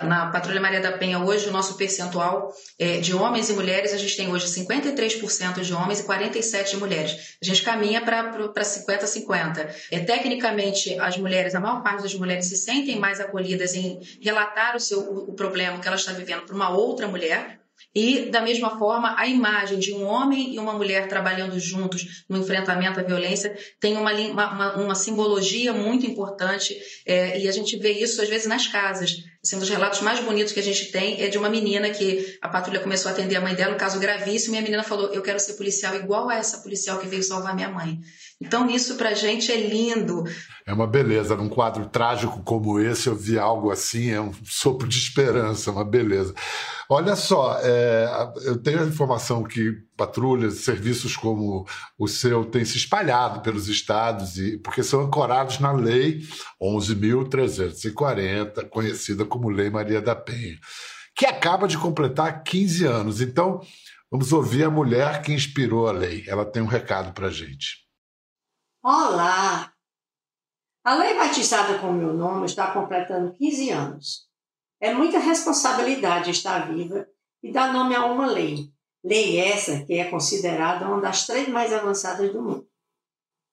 Na 0.02 0.30
Patrulha 0.30 0.60
Maria 0.60 0.80
da 0.80 0.92
Penha, 0.92 1.18
hoje, 1.18 1.48
o 1.48 1.52
nosso 1.52 1.76
percentual 1.76 2.52
é, 2.78 2.98
de 2.98 3.14
homens 3.14 3.50
e 3.50 3.52
mulheres, 3.52 3.92
a 3.92 3.96
gente 3.96 4.16
tem 4.16 4.30
hoje 4.30 4.46
53% 4.46 5.60
de 5.60 5.74
homens 5.74 6.00
e 6.00 6.04
47% 6.04 6.70
de 6.70 6.76
mulheres. 6.76 7.36
A 7.42 7.44
gente 7.44 7.62
caminha 7.62 8.00
para 8.00 8.32
50-50. 8.32 9.68
É, 9.90 10.00
tecnicamente, 10.00 10.98
as 11.00 11.16
mulheres, 11.16 11.54
a 11.54 11.60
maior 11.60 11.82
parte 11.82 12.02
das 12.02 12.14
mulheres 12.14 12.46
se 12.46 12.56
sentem 12.56 12.98
mais 12.98 13.20
acolhidas 13.20 13.74
em 13.74 14.00
relatar 14.20 14.76
o, 14.76 14.80
seu, 14.80 15.00
o 15.00 15.32
problema 15.34 15.78
que 15.78 15.86
ela 15.86 15.96
está 15.96 16.12
vivendo 16.12 16.42
para 16.42 16.54
uma 16.54 16.70
outra 16.70 17.08
mulher, 17.08 17.58
e, 17.94 18.30
da 18.30 18.40
mesma 18.40 18.78
forma, 18.78 19.14
a 19.18 19.26
imagem 19.26 19.78
de 19.78 19.92
um 19.92 20.04
homem 20.04 20.54
e 20.54 20.58
uma 20.58 20.72
mulher 20.72 21.08
trabalhando 21.08 21.58
juntos 21.58 22.24
no 22.28 22.36
enfrentamento 22.38 23.00
à 23.00 23.02
violência 23.02 23.56
tem 23.80 23.96
uma, 23.96 24.12
uma, 24.12 24.76
uma 24.76 24.94
simbologia 24.94 25.72
muito 25.72 26.06
importante 26.06 26.76
é, 27.06 27.40
e 27.40 27.48
a 27.48 27.52
gente 27.52 27.76
vê 27.76 27.92
isso, 27.92 28.20
às 28.20 28.28
vezes, 28.28 28.46
nas 28.46 28.66
casas. 28.66 29.16
Assim, 29.42 29.56
um 29.56 29.60
dos 29.60 29.68
relatos 29.68 30.00
mais 30.00 30.20
bonitos 30.20 30.52
que 30.52 30.60
a 30.60 30.62
gente 30.62 30.90
tem 30.90 31.22
é 31.22 31.28
de 31.28 31.38
uma 31.38 31.48
menina 31.48 31.90
que 31.90 32.36
a 32.42 32.48
patrulha 32.48 32.80
começou 32.80 33.08
a 33.08 33.12
atender 33.12 33.36
a 33.36 33.40
mãe 33.40 33.54
dela, 33.54 33.74
um 33.74 33.78
caso 33.78 33.98
gravíssimo, 33.98 34.56
e 34.56 34.58
a 34.58 34.62
menina 34.62 34.82
falou: 34.82 35.12
Eu 35.12 35.22
quero 35.22 35.38
ser 35.38 35.54
policial 35.54 35.94
igual 35.94 36.28
a 36.28 36.36
essa 36.36 36.58
policial 36.58 36.98
que 36.98 37.06
veio 37.06 37.22
salvar 37.22 37.54
minha 37.54 37.68
mãe. 37.68 37.98
Então, 38.40 38.70
isso 38.70 38.94
pra 38.94 39.14
gente 39.14 39.50
é 39.50 39.56
lindo. 39.56 40.22
É 40.64 40.72
uma 40.72 40.86
beleza. 40.86 41.34
Num 41.34 41.48
quadro 41.48 41.86
trágico 41.86 42.40
como 42.44 42.78
esse, 42.78 43.08
eu 43.08 43.16
vi 43.16 43.36
algo 43.36 43.72
assim, 43.72 44.10
é 44.10 44.20
um 44.20 44.32
sopro 44.44 44.86
de 44.86 44.96
esperança, 44.96 45.72
uma 45.72 45.84
beleza. 45.84 46.32
Olha 46.88 47.16
só, 47.16 47.58
é, 47.60 48.32
eu 48.44 48.56
tenho 48.62 48.80
a 48.80 48.86
informação 48.86 49.42
que 49.42 49.72
patrulhas, 49.96 50.60
serviços 50.60 51.16
como 51.16 51.66
o 51.98 52.06
seu 52.06 52.44
têm 52.44 52.64
se 52.64 52.76
espalhado 52.76 53.40
pelos 53.40 53.68
estados, 53.68 54.38
e, 54.38 54.56
porque 54.58 54.84
são 54.84 55.00
ancorados 55.00 55.58
na 55.58 55.72
Lei 55.72 56.20
11.340, 56.62 58.68
conhecida 58.68 59.24
como 59.24 59.50
Lei 59.50 59.68
Maria 59.68 60.00
da 60.00 60.14
Penha, 60.14 60.60
que 61.16 61.26
acaba 61.26 61.66
de 61.66 61.76
completar 61.76 62.44
15 62.44 62.86
anos. 62.86 63.20
Então, 63.20 63.60
vamos 64.08 64.32
ouvir 64.32 64.62
a 64.62 64.70
mulher 64.70 65.22
que 65.22 65.32
inspirou 65.32 65.88
a 65.88 65.92
lei. 65.92 66.22
Ela 66.28 66.44
tem 66.44 66.62
um 66.62 66.66
recado 66.66 67.12
para 67.12 67.30
gente. 67.30 67.87
Olá! 68.80 69.72
A 70.84 70.94
lei 70.94 71.16
batizada 71.16 71.80
com 71.80 71.92
meu 71.92 72.14
nome 72.14 72.46
está 72.46 72.70
completando 72.70 73.32
15 73.32 73.70
anos. 73.70 74.28
É 74.80 74.94
muita 74.94 75.18
responsabilidade 75.18 76.30
estar 76.30 76.72
viva 76.72 77.04
e 77.42 77.50
dar 77.50 77.72
nome 77.72 77.96
a 77.96 78.06
uma 78.06 78.26
lei. 78.26 78.70
Lei 79.02 79.40
essa 79.40 79.84
que 79.84 79.94
é 79.94 80.04
considerada 80.08 80.86
uma 80.86 81.00
das 81.00 81.26
três 81.26 81.48
mais 81.48 81.72
avançadas 81.72 82.32
do 82.32 82.40
mundo. 82.40 82.68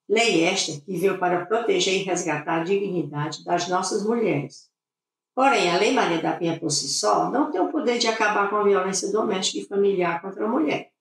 Lei 0.07 0.43
esta 0.43 0.79
que 0.79 0.95
veio 0.95 1.17
para 1.17 1.47
proteger 1.47 1.95
e 1.95 2.03
resgatar 2.03 2.61
a 2.61 2.63
dignidade 2.63 3.43
das 3.43 3.67
nossas 3.67 4.05
mulheres. 4.05 4.69
Porém, 5.33 5.71
a 5.71 5.79
Lei 5.79 5.91
Maria 5.91 6.21
da 6.21 6.33
Penha 6.33 6.59
por 6.59 6.69
si 6.69 6.87
só 6.87 7.31
não 7.31 7.49
tem 7.51 7.59
o 7.59 7.71
poder 7.71 7.97
de 7.97 8.07
acabar 8.07 8.47
com 8.47 8.57
a 8.57 8.63
violência 8.63 9.11
doméstica 9.11 9.57
e 9.57 9.67
familiar 9.67 10.21
contra 10.21 10.45
a 10.45 10.47
mulher 10.47 10.94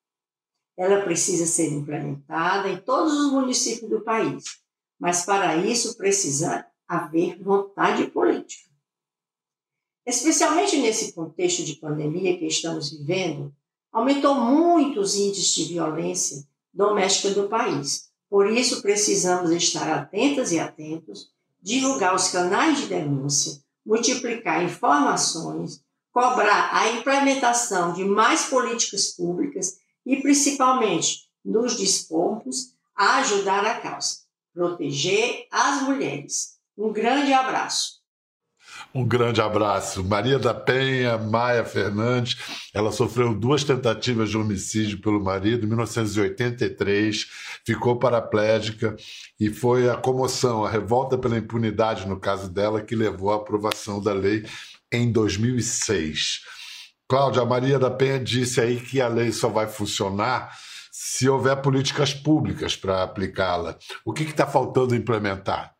ela 0.76 1.02
precisa 1.02 1.46
ser 1.46 1.72
implementada 1.72 2.68
em 2.68 2.78
todos 2.78 3.12
os 3.12 3.32
municípios 3.32 3.88
do 3.88 4.00
país, 4.00 4.44
mas 4.98 5.24
para 5.24 5.56
isso 5.56 5.96
precisa 5.96 6.66
haver 6.88 7.40
vontade 7.42 8.06
política. 8.08 8.70
Especialmente 10.06 10.76
nesse 10.76 11.12
contexto 11.12 11.64
de 11.64 11.76
pandemia 11.76 12.36
que 12.36 12.46
estamos 12.46 12.90
vivendo, 12.90 13.54
aumentou 13.90 14.34
muito 14.34 15.00
os 15.00 15.14
índices 15.14 15.54
de 15.54 15.72
violência 15.72 16.46
doméstica 16.72 17.30
do 17.30 17.48
país. 17.48 18.10
Por 18.28 18.50
isso, 18.50 18.82
precisamos 18.82 19.50
estar 19.50 19.88
atentas 19.88 20.52
e 20.52 20.58
atentos, 20.58 21.30
divulgar 21.62 22.14
os 22.14 22.28
canais 22.28 22.78
de 22.78 22.86
denúncia, 22.86 23.62
multiplicar 23.86 24.62
informações, 24.62 25.80
cobrar 26.12 26.70
a 26.72 26.90
implementação 26.90 27.92
de 27.92 28.04
mais 28.04 28.46
políticas 28.46 29.12
públicas 29.12 29.78
e, 30.04 30.16
principalmente, 30.20 31.28
nos 31.44 31.76
dispomos 31.76 32.74
a 32.96 33.16
ajudar 33.18 33.64
a 33.66 33.80
causa, 33.80 34.18
proteger 34.52 35.46
as 35.50 35.82
mulheres. 35.82 36.58
Um 36.76 36.92
grande 36.92 37.32
abraço. 37.32 38.04
Um 38.94 39.04
grande 39.04 39.40
abraço. 39.40 40.04
Maria 40.04 40.38
da 40.38 40.54
Penha, 40.54 41.18
Maia 41.18 41.64
Fernandes, 41.64 42.36
ela 42.72 42.92
sofreu 42.92 43.34
duas 43.34 43.64
tentativas 43.64 44.30
de 44.30 44.36
homicídio 44.36 45.00
pelo 45.00 45.22
marido 45.22 45.64
em 45.64 45.68
1983, 45.68 47.26
ficou 47.64 47.98
paraplégica 47.98 48.96
e 49.38 49.50
foi 49.50 49.88
a 49.88 49.96
comoção, 49.96 50.64
a 50.64 50.70
revolta 50.70 51.18
pela 51.18 51.38
impunidade 51.38 52.06
no 52.06 52.18
caso 52.18 52.48
dela 52.48 52.82
que 52.82 52.94
levou 52.94 53.32
à 53.32 53.36
aprovação 53.36 54.00
da 54.00 54.12
lei 54.12 54.44
em 54.92 55.10
2006. 55.10 56.42
Cláudia, 57.14 57.42
a 57.42 57.46
Maria 57.46 57.78
da 57.78 57.92
Penha 57.92 58.18
disse 58.18 58.60
aí 58.60 58.80
que 58.80 59.00
a 59.00 59.06
lei 59.06 59.30
só 59.30 59.48
vai 59.48 59.68
funcionar 59.68 60.50
se 60.90 61.28
houver 61.28 61.54
políticas 61.62 62.12
públicas 62.12 62.74
para 62.74 63.04
aplicá-la. 63.04 63.78
O 64.04 64.12
que 64.12 64.24
está 64.24 64.48
faltando 64.48 64.96
implementar? 64.96 65.73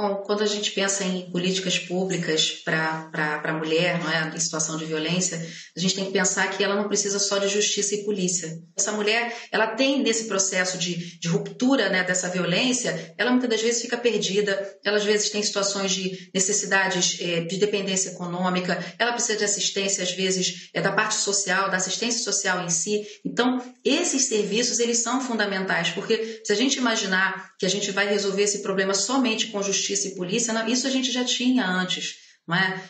Bom, 0.00 0.22
quando 0.24 0.44
a 0.44 0.46
gente 0.46 0.70
pensa 0.70 1.02
em 1.02 1.28
políticas 1.28 1.76
públicas 1.76 2.52
para 2.64 3.42
a 3.42 3.52
mulher 3.52 3.98
não 3.98 4.08
é, 4.08 4.32
em 4.32 4.38
situação 4.38 4.76
de 4.76 4.84
violência, 4.84 5.44
a 5.76 5.80
gente 5.80 5.96
tem 5.96 6.04
que 6.04 6.12
pensar 6.12 6.48
que 6.50 6.62
ela 6.62 6.76
não 6.76 6.86
precisa 6.86 7.18
só 7.18 7.36
de 7.38 7.48
justiça 7.48 7.96
e 7.96 8.04
polícia. 8.04 8.60
Essa 8.78 8.92
mulher, 8.92 9.36
ela 9.50 9.66
tem 9.66 10.00
nesse 10.00 10.26
processo 10.26 10.78
de, 10.78 11.18
de 11.18 11.26
ruptura 11.26 11.88
né, 11.88 12.04
dessa 12.04 12.28
violência, 12.28 13.12
ela 13.18 13.32
muitas 13.32 13.50
das 13.50 13.60
vezes 13.60 13.82
fica 13.82 13.96
perdida, 13.96 14.72
ela 14.84 14.98
às 14.98 15.04
vezes 15.04 15.30
tem 15.30 15.42
situações 15.42 15.90
de 15.90 16.30
necessidades 16.32 17.18
é, 17.20 17.40
de 17.40 17.56
dependência 17.56 18.10
econômica, 18.10 18.78
ela 19.00 19.12
precisa 19.12 19.36
de 19.36 19.44
assistência, 19.44 20.04
às 20.04 20.12
vezes, 20.12 20.70
é, 20.74 20.80
da 20.80 20.92
parte 20.92 21.16
social, 21.16 21.72
da 21.72 21.76
assistência 21.76 22.22
social 22.22 22.64
em 22.64 22.70
si. 22.70 23.04
Então, 23.26 23.60
esses 23.84 24.26
serviços, 24.26 24.78
eles 24.78 24.98
são 24.98 25.20
fundamentais, 25.20 25.90
porque 25.90 26.40
se 26.44 26.52
a 26.52 26.56
gente 26.56 26.78
imaginar 26.78 27.50
que 27.58 27.66
a 27.66 27.68
gente 27.68 27.90
vai 27.90 28.08
resolver 28.08 28.44
esse 28.44 28.62
problema 28.62 28.94
somente 28.94 29.48
com 29.48 29.60
justiça, 29.60 29.87
justiça 29.88 30.08
e 30.08 30.14
polícia, 30.16 30.52
isso 30.68 30.86
a 30.86 30.90
gente 30.90 31.10
já 31.10 31.24
tinha 31.24 31.66
antes, 31.66 32.16
não 32.46 32.56
é? 32.56 32.82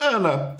Ana, 0.00 0.56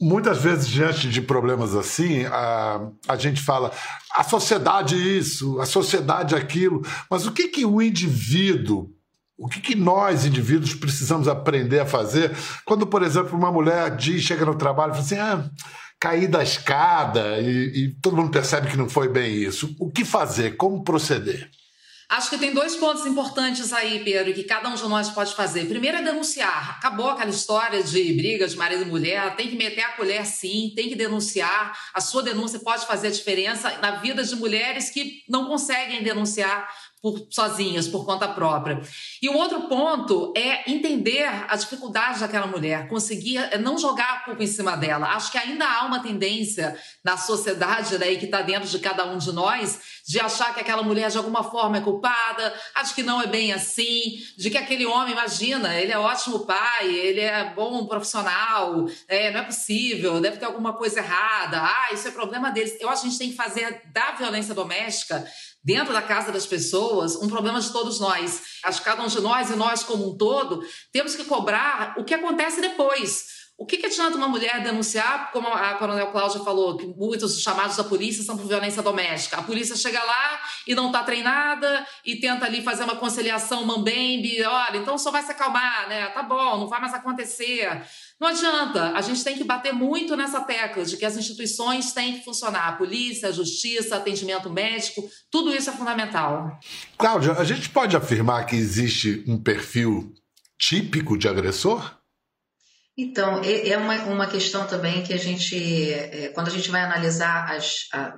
muitas 0.00 0.38
vezes 0.38 0.68
diante 0.68 1.08
de 1.08 1.20
problemas 1.20 1.74
assim, 1.74 2.24
a, 2.24 2.88
a 3.08 3.16
gente 3.16 3.42
fala 3.42 3.72
a 4.12 4.24
sociedade 4.24 4.96
isso, 4.96 5.60
a 5.60 5.66
sociedade 5.66 6.34
aquilo, 6.34 6.82
mas 7.10 7.26
o 7.26 7.32
que 7.32 7.48
que 7.48 7.64
o 7.64 7.82
indivíduo 7.82 8.90
o 9.42 9.48
que, 9.48 9.58
que, 9.58 9.74
nós, 9.74 10.26
indivíduos, 10.26 10.74
precisamos 10.74 11.26
aprender 11.26 11.80
a 11.80 11.86
fazer 11.86 12.30
quando, 12.62 12.86
por 12.86 13.02
exemplo, 13.02 13.38
uma 13.38 13.50
mulher 13.50 13.96
diz, 13.96 14.22
chega 14.22 14.44
no 14.44 14.54
trabalho 14.54 14.92
e 14.92 14.96
fala 14.96 15.06
assim: 15.06 15.18
ah, 15.18 15.50
caí 15.98 16.28
da 16.28 16.42
escada 16.42 17.40
e, 17.40 17.84
e 17.84 17.88
todo 18.02 18.18
mundo 18.18 18.30
percebe 18.30 18.68
que 18.68 18.76
não 18.76 18.86
foi 18.86 19.08
bem 19.08 19.34
isso. 19.34 19.74
O 19.80 19.90
que 19.90 20.04
fazer? 20.04 20.58
Como 20.58 20.84
proceder? 20.84 21.50
Acho 22.10 22.28
que 22.28 22.38
tem 22.38 22.52
dois 22.52 22.74
pontos 22.74 23.06
importantes 23.06 23.72
aí, 23.72 24.02
Pedro, 24.02 24.34
que 24.34 24.42
cada 24.42 24.68
um 24.68 24.74
de 24.74 24.82
nós 24.82 25.10
pode 25.10 25.32
fazer. 25.32 25.66
Primeiro 25.66 25.98
é 25.98 26.02
denunciar. 26.02 26.76
Acabou 26.76 27.08
aquela 27.08 27.30
história 27.30 27.84
de 27.84 28.12
briga 28.14 28.48
de 28.48 28.56
marido 28.56 28.82
e 28.82 28.84
mulher, 28.84 29.36
tem 29.36 29.48
que 29.48 29.54
meter 29.54 29.82
a 29.82 29.92
colher 29.92 30.26
sim, 30.26 30.72
tem 30.74 30.88
que 30.88 30.96
denunciar. 30.96 31.72
A 31.94 32.00
sua 32.00 32.20
denúncia 32.24 32.58
pode 32.58 32.84
fazer 32.84 33.06
a 33.06 33.10
diferença 33.12 33.78
na 33.78 33.92
vida 33.92 34.24
de 34.24 34.34
mulheres 34.34 34.90
que 34.90 35.22
não 35.28 35.46
conseguem 35.46 36.02
denunciar 36.02 36.68
por, 37.02 37.26
sozinhas, 37.30 37.88
por 37.88 38.04
conta 38.04 38.28
própria. 38.28 38.80
E 39.22 39.28
o 39.28 39.36
outro 39.36 39.62
ponto 39.62 40.32
é 40.36 40.70
entender 40.70 41.24
a 41.48 41.56
dificuldade 41.56 42.20
daquela 42.20 42.46
mulher, 42.46 42.88
conseguir 42.88 43.38
é, 43.38 43.58
não 43.58 43.78
jogar 43.78 44.14
a 44.14 44.20
culpa 44.20 44.42
em 44.42 44.46
cima 44.46 44.76
dela. 44.76 45.08
Acho 45.08 45.32
que 45.32 45.38
ainda 45.38 45.66
há 45.66 45.86
uma 45.86 46.00
tendência 46.00 46.78
na 47.02 47.16
sociedade 47.16 47.96
né, 47.98 48.14
que 48.16 48.26
está 48.26 48.42
dentro 48.42 48.68
de 48.68 48.78
cada 48.78 49.06
um 49.06 49.18
de 49.18 49.32
nós 49.32 50.00
de 50.06 50.18
achar 50.18 50.52
que 50.52 50.60
aquela 50.60 50.82
mulher 50.82 51.08
de 51.08 51.16
alguma 51.18 51.44
forma 51.44 51.78
é 51.78 51.80
culpada, 51.80 52.52
acho 52.74 52.94
que 52.96 53.02
não 53.02 53.22
é 53.22 53.28
bem 53.28 53.52
assim, 53.52 54.18
de 54.36 54.50
que 54.50 54.58
aquele 54.58 54.84
homem, 54.84 55.12
imagina, 55.12 55.78
ele 55.78 55.92
é 55.92 55.98
ótimo 55.98 56.40
pai, 56.40 56.92
ele 56.92 57.20
é 57.20 57.54
bom 57.54 57.86
profissional, 57.86 58.86
é, 59.06 59.30
não 59.30 59.40
é 59.40 59.44
possível, 59.44 60.20
deve 60.20 60.38
ter 60.38 60.46
alguma 60.46 60.72
coisa 60.72 60.98
errada, 60.98 61.62
ah, 61.62 61.90
isso 61.92 62.08
é 62.08 62.10
problema 62.10 62.50
deles. 62.50 62.76
Eu 62.80 62.88
acho 62.88 63.02
que 63.02 63.06
a 63.06 63.10
gente 63.10 63.18
tem 63.20 63.30
que 63.30 63.36
fazer 63.36 63.82
da 63.92 64.12
violência 64.12 64.52
doméstica 64.52 65.24
dentro 65.62 65.92
da 65.92 66.02
casa 66.02 66.32
das 66.32 66.46
pessoas, 66.46 67.16
um 67.16 67.28
problema 67.28 67.60
de 67.60 67.70
todos 67.70 68.00
nós. 68.00 68.42
Acho 68.64 68.78
que 68.78 68.84
cada 68.84 69.02
um 69.02 69.08
de 69.08 69.20
nós 69.20 69.50
e 69.50 69.56
nós 69.56 69.82
como 69.82 70.10
um 70.10 70.16
todo 70.16 70.62
temos 70.92 71.14
que 71.14 71.24
cobrar 71.24 71.94
o 71.98 72.04
que 72.04 72.14
acontece 72.14 72.60
depois. 72.60 73.40
O 73.60 73.66
que, 73.66 73.76
que 73.76 73.84
adianta 73.84 74.16
uma 74.16 74.26
mulher 74.26 74.62
denunciar, 74.62 75.30
como 75.32 75.46
a 75.46 75.74
Coronel 75.74 76.10
Cláudia 76.10 76.40
falou, 76.40 76.78
que 76.78 76.86
muitos 76.86 77.42
chamados 77.42 77.76
da 77.76 77.84
polícia 77.84 78.24
são 78.24 78.34
por 78.34 78.46
violência 78.46 78.80
doméstica? 78.80 79.36
A 79.36 79.42
polícia 79.42 79.76
chega 79.76 80.02
lá 80.02 80.40
e 80.66 80.74
não 80.74 80.86
está 80.86 81.02
treinada 81.02 81.86
e 82.02 82.16
tenta 82.16 82.46
ali 82.46 82.62
fazer 82.62 82.84
uma 82.84 82.96
conciliação 82.96 83.62
mambembe, 83.66 84.42
olha, 84.42 84.78
então 84.78 84.96
só 84.96 85.10
vai 85.10 85.22
se 85.22 85.32
acalmar, 85.32 85.90
né? 85.90 86.06
Tá 86.06 86.22
bom, 86.22 86.56
não 86.56 86.68
vai 86.68 86.80
mais 86.80 86.94
acontecer. 86.94 87.68
Não 88.20 88.28
adianta, 88.28 88.92
a 88.92 89.00
gente 89.00 89.24
tem 89.24 89.34
que 89.34 89.44
bater 89.44 89.72
muito 89.72 90.14
nessa 90.14 90.42
tecla 90.42 90.84
de 90.84 90.98
que 90.98 91.06
as 91.06 91.16
instituições 91.16 91.92
têm 91.92 92.18
que 92.18 92.24
funcionar. 92.24 92.68
A 92.68 92.72
polícia, 92.72 93.30
a 93.30 93.32
justiça, 93.32 93.96
atendimento 93.96 94.50
médico, 94.50 95.08
tudo 95.30 95.54
isso 95.54 95.70
é 95.70 95.72
fundamental. 95.72 96.58
Cláudia, 96.98 97.32
a 97.32 97.44
gente 97.44 97.70
pode 97.70 97.96
afirmar 97.96 98.44
que 98.44 98.54
existe 98.54 99.24
um 99.26 99.42
perfil 99.42 100.12
típico 100.58 101.16
de 101.16 101.26
agressor? 101.26 101.98
Então, 102.94 103.40
é 103.42 103.78
uma, 103.78 103.94
uma 104.04 104.26
questão 104.26 104.66
também 104.66 105.02
que 105.02 105.14
a 105.14 105.16
gente, 105.16 105.90
é, 105.90 106.28
quando 106.34 106.48
a 106.48 106.50
gente 106.50 106.70
vai 106.70 106.82
analisar 106.82 107.58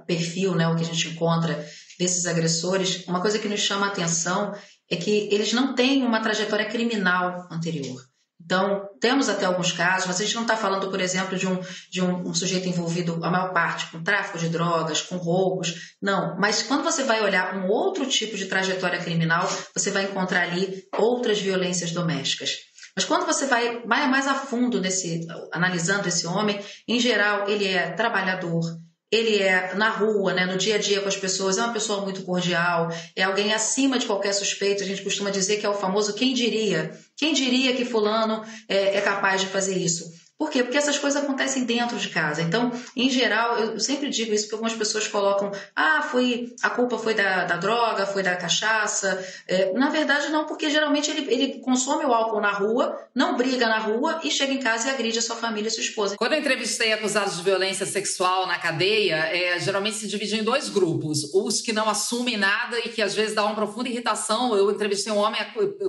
o 0.00 0.04
perfil, 0.04 0.56
né, 0.56 0.66
o 0.66 0.74
que 0.74 0.82
a 0.82 0.86
gente 0.86 1.10
encontra 1.10 1.64
desses 1.96 2.26
agressores, 2.26 3.06
uma 3.06 3.20
coisa 3.20 3.38
que 3.38 3.48
nos 3.48 3.60
chama 3.60 3.86
a 3.86 3.90
atenção 3.90 4.52
é 4.90 4.96
que 4.96 5.28
eles 5.30 5.52
não 5.52 5.76
têm 5.76 6.02
uma 6.02 6.20
trajetória 6.20 6.68
criminal 6.68 7.46
anterior. 7.52 8.11
Então, 8.44 8.88
temos 9.00 9.28
até 9.28 9.46
alguns 9.46 9.72
casos, 9.72 10.06
mas 10.06 10.20
a 10.20 10.24
gente 10.24 10.34
não 10.34 10.42
está 10.42 10.56
falando, 10.56 10.90
por 10.90 11.00
exemplo, 11.00 11.38
de, 11.38 11.46
um, 11.46 11.60
de 11.90 12.02
um, 12.02 12.28
um, 12.28 12.34
sujeito 12.34 12.68
envolvido, 12.68 13.24
a 13.24 13.30
maior 13.30 13.52
parte, 13.52 13.86
com 13.90 14.02
tráfico 14.02 14.38
de 14.38 14.48
drogas, 14.48 15.00
com 15.00 15.16
roubos. 15.16 15.94
Não. 16.00 16.36
Mas 16.38 16.62
quando 16.62 16.82
você 16.82 17.04
vai 17.04 17.22
olhar 17.22 17.56
um 17.56 17.68
outro 17.68 18.06
tipo 18.06 18.36
de 18.36 18.46
trajetória 18.46 18.98
criminal, 18.98 19.48
você 19.74 19.90
vai 19.90 20.04
encontrar 20.04 20.42
ali 20.42 20.84
outras 20.98 21.40
violências 21.40 21.92
domésticas. 21.92 22.58
Mas 22.94 23.04
quando 23.04 23.24
você 23.24 23.46
vai 23.46 23.84
mais 23.86 24.26
a 24.26 24.34
fundo 24.34 24.80
nesse, 24.80 25.26
analisando 25.50 26.08
esse 26.08 26.26
homem, 26.26 26.60
em 26.86 27.00
geral 27.00 27.48
ele 27.48 27.66
é 27.66 27.90
trabalhador, 27.92 28.62
ele 29.12 29.42
é 29.42 29.74
na 29.74 29.90
rua, 29.90 30.32
né, 30.32 30.46
no 30.46 30.56
dia 30.56 30.76
a 30.76 30.78
dia 30.78 31.02
com 31.02 31.08
as 31.08 31.16
pessoas, 31.16 31.58
é 31.58 31.62
uma 31.62 31.72
pessoa 31.74 32.00
muito 32.00 32.22
cordial, 32.22 32.88
é 33.14 33.22
alguém 33.22 33.52
acima 33.52 33.98
de 33.98 34.06
qualquer 34.06 34.32
suspeita. 34.32 34.82
A 34.82 34.86
gente 34.86 35.02
costuma 35.02 35.28
dizer 35.28 35.58
que 35.58 35.66
é 35.66 35.68
o 35.68 35.74
famoso 35.74 36.14
quem 36.14 36.32
diria. 36.32 36.98
Quem 37.14 37.34
diria 37.34 37.76
que 37.76 37.84
fulano 37.84 38.42
é, 38.66 38.96
é 38.96 39.00
capaz 39.02 39.42
de 39.42 39.48
fazer 39.48 39.76
isso? 39.76 40.10
Por 40.38 40.50
quê? 40.50 40.64
Porque 40.64 40.76
essas 40.76 40.98
coisas 40.98 41.22
acontecem 41.22 41.64
dentro 41.64 41.96
de 41.96 42.08
casa. 42.08 42.42
Então, 42.42 42.72
em 42.96 43.08
geral, 43.08 43.58
eu 43.58 43.78
sempre 43.78 44.08
digo 44.08 44.34
isso 44.34 44.44
porque 44.44 44.56
algumas 44.56 44.74
pessoas 44.74 45.06
colocam, 45.06 45.52
ah, 45.76 46.02
foi 46.02 46.52
a 46.62 46.70
culpa 46.70 46.98
foi 46.98 47.14
da, 47.14 47.44
da 47.44 47.56
droga, 47.56 48.06
foi 48.06 48.24
da 48.24 48.34
cachaça. 48.34 49.24
É, 49.46 49.72
na 49.72 49.88
verdade, 49.88 50.30
não, 50.30 50.44
porque 50.44 50.68
geralmente 50.68 51.10
ele, 51.10 51.32
ele 51.32 51.60
consome 51.60 52.04
o 52.04 52.12
álcool 52.12 52.40
na 52.40 52.50
rua, 52.50 52.98
não 53.14 53.36
briga 53.36 53.68
na 53.68 53.78
rua 53.78 54.20
e 54.24 54.30
chega 54.32 54.52
em 54.52 54.58
casa 54.58 54.88
e 54.88 54.90
agride 54.90 55.18
a 55.18 55.22
sua 55.22 55.36
família 55.36 55.68
e 55.68 55.70
sua 55.70 55.84
esposa. 55.84 56.16
Quando 56.16 56.32
eu 56.32 56.40
entrevistei 56.40 56.92
acusados 56.92 57.36
de 57.36 57.42
violência 57.44 57.86
sexual 57.86 58.46
na 58.46 58.58
cadeia, 58.58 59.16
é, 59.16 59.60
geralmente 59.60 59.96
se 59.96 60.08
divide 60.08 60.36
em 60.36 60.42
dois 60.42 60.68
grupos. 60.68 61.32
Os 61.32 61.60
que 61.60 61.72
não 61.72 61.88
assumem 61.88 62.36
nada 62.36 62.78
e 62.80 62.88
que 62.88 63.00
às 63.00 63.14
vezes 63.14 63.34
dá 63.34 63.44
uma 63.44 63.54
profunda 63.54 63.88
irritação. 63.88 64.56
Eu 64.56 64.70
entrevistei 64.72 65.12
um 65.12 65.18
homem 65.18 65.40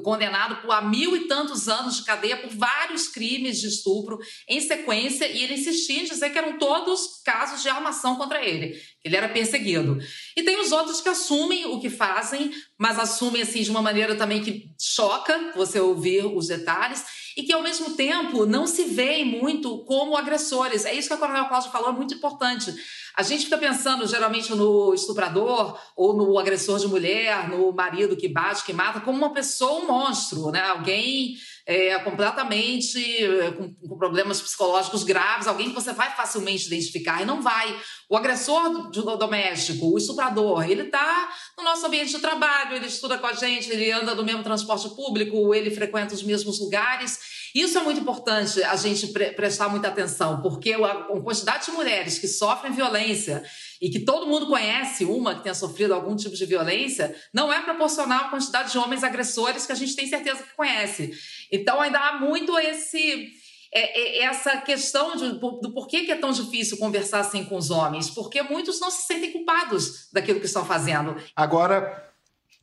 condenado 0.03 0.57
por 0.57 0.71
há 0.71 0.81
mil 0.81 1.15
e 1.15 1.27
tantos 1.27 1.67
anos 1.67 1.97
de 1.97 2.03
cadeia 2.03 2.37
por 2.37 2.51
vários 2.51 3.07
crimes 3.07 3.59
de 3.59 3.67
estupro 3.67 4.19
em 4.47 4.59
sequência 4.59 5.25
e 5.25 5.43
ele 5.43 5.53
insistia 5.55 6.01
em 6.01 6.05
dizer 6.05 6.29
que 6.29 6.37
eram 6.37 6.57
todos 6.57 7.21
casos 7.23 7.61
de 7.61 7.69
armação 7.69 8.15
contra 8.15 8.43
ele. 8.43 8.79
Ele 9.03 9.15
era 9.15 9.29
perseguido. 9.29 9.97
E 10.35 10.43
tem 10.43 10.59
os 10.59 10.71
outros 10.71 11.01
que 11.01 11.09
assumem 11.09 11.65
o 11.65 11.79
que 11.79 11.89
fazem, 11.89 12.51
mas 12.77 12.99
assumem 12.99 13.41
assim 13.41 13.61
de 13.61 13.69
uma 13.69 13.81
maneira 13.81 14.15
também 14.15 14.43
que 14.43 14.69
choca 14.79 15.53
você 15.55 15.79
ouvir 15.79 16.25
os 16.25 16.47
detalhes 16.47 17.03
e 17.35 17.43
que 17.43 17.53
ao 17.53 17.63
mesmo 17.63 17.95
tempo 17.95 18.45
não 18.45 18.67
se 18.67 18.83
veem 18.83 19.25
muito 19.25 19.83
como 19.85 20.15
agressores. 20.15 20.85
É 20.85 20.93
isso 20.93 21.07
que 21.07 21.13
a 21.13 21.17
Coronel 21.17 21.47
Cláudio 21.47 21.71
falou, 21.71 21.89
é 21.89 21.93
muito 21.93 22.13
importante. 22.13 22.73
A 23.15 23.21
gente 23.21 23.45
fica 23.45 23.57
pensando 23.57 24.07
geralmente 24.07 24.53
no 24.55 24.93
estuprador 24.93 25.79
ou 25.95 26.15
no 26.15 26.39
agressor 26.39 26.79
de 26.79 26.87
mulher, 26.87 27.47
no 27.47 27.71
marido 27.71 28.17
que 28.17 28.27
bate, 28.27 28.63
que 28.63 28.73
mata, 28.73 29.01
como 29.01 29.17
uma 29.17 29.33
pessoa, 29.33 29.83
um 29.83 29.87
monstro, 29.87 30.49
né? 30.49 30.61
Alguém 30.61 31.35
é, 31.65 31.97
completamente 31.99 33.23
é, 33.23 33.51
com, 33.51 33.73
com, 33.73 33.97
problemas 33.97 34.41
psicológicos 34.41 35.03
graves, 35.03 35.47
alguém 35.47 35.69
que 35.69 35.75
você 35.75 35.93
vai 35.93 36.13
facilmente 36.15 36.67
identificar 36.67 37.21
e 37.21 37.25
não 37.25 37.41
vai. 37.41 37.79
O 38.09 38.17
agressor 38.17 38.69
do, 38.69 38.89
do 38.89 39.15
doméstico, 39.15 39.93
o 39.93 39.97
estuprador, 39.97 40.69
ele 40.69 40.83
está 40.83 41.29
no 41.57 41.63
nosso 41.63 41.85
ambiente 41.85 42.11
de 42.11 42.19
trabalho, 42.19 42.75
ele 42.75 42.87
estuda 42.87 43.17
com 43.17 43.27
a 43.27 43.33
gente, 43.33 43.69
ele 43.69 43.91
anda 43.91 44.13
no 44.13 44.23
mesmo 44.23 44.43
transporte 44.43 44.89
público, 44.89 45.53
ele 45.53 45.71
frequenta 45.71 46.13
os 46.13 46.23
mesmos 46.23 46.59
lugares. 46.59 47.42
Isso 47.53 47.77
é 47.77 47.83
muito 47.83 47.99
importante 47.99 48.63
a 48.63 48.75
gente 48.75 49.07
pre 49.07 49.31
prestar 49.31 49.69
muita 49.69 49.87
atenção, 49.87 50.41
porque 50.41 50.73
a, 50.73 50.95
quantidade 51.21 51.65
de 51.65 51.71
mulheres 51.71 52.17
que 52.17 52.27
sofrem 52.27 52.71
violência 52.71 53.43
e 53.79 53.89
que 53.89 53.99
todo 53.99 54.25
mundo 54.25 54.47
conhece 54.47 55.05
uma 55.05 55.35
que 55.35 55.43
tenha 55.43 55.53
sofrido 55.53 55.93
algum 55.93 56.15
tipo 56.15 56.35
de 56.35 56.45
violência, 56.45 57.15
não 57.31 57.53
é 57.53 57.61
proporcional 57.61 58.25
à 58.25 58.29
quantidade 58.29 58.71
de 58.71 58.77
homens 58.77 59.03
agressores 59.03 59.65
que 59.65 59.71
a 59.71 59.75
gente 59.75 59.95
tem 59.95 60.07
certeza 60.07 60.41
que 60.41 60.55
conhece. 60.55 61.13
Então 61.51 61.79
ainda 61.79 61.99
há 61.99 62.19
muito 62.19 62.57
esse 62.57 63.31
é, 63.71 64.21
é, 64.21 64.23
essa 64.25 64.57
questão 64.57 65.15
de, 65.15 65.31
do 65.33 65.71
porquê 65.73 66.05
que 66.05 66.11
é 66.11 66.15
tão 66.15 66.31
difícil 66.31 66.77
conversar 66.77 67.21
assim 67.21 67.43
com 67.43 67.57
os 67.57 67.71
homens, 67.71 68.09
porque 68.09 68.41
muitos 68.41 68.79
não 68.79 68.91
se 68.91 69.07
sentem 69.07 69.31
culpados 69.31 70.09
daquilo 70.13 70.39
que 70.39 70.45
estão 70.45 70.63
fazendo. 70.63 71.15
Agora, 71.35 72.11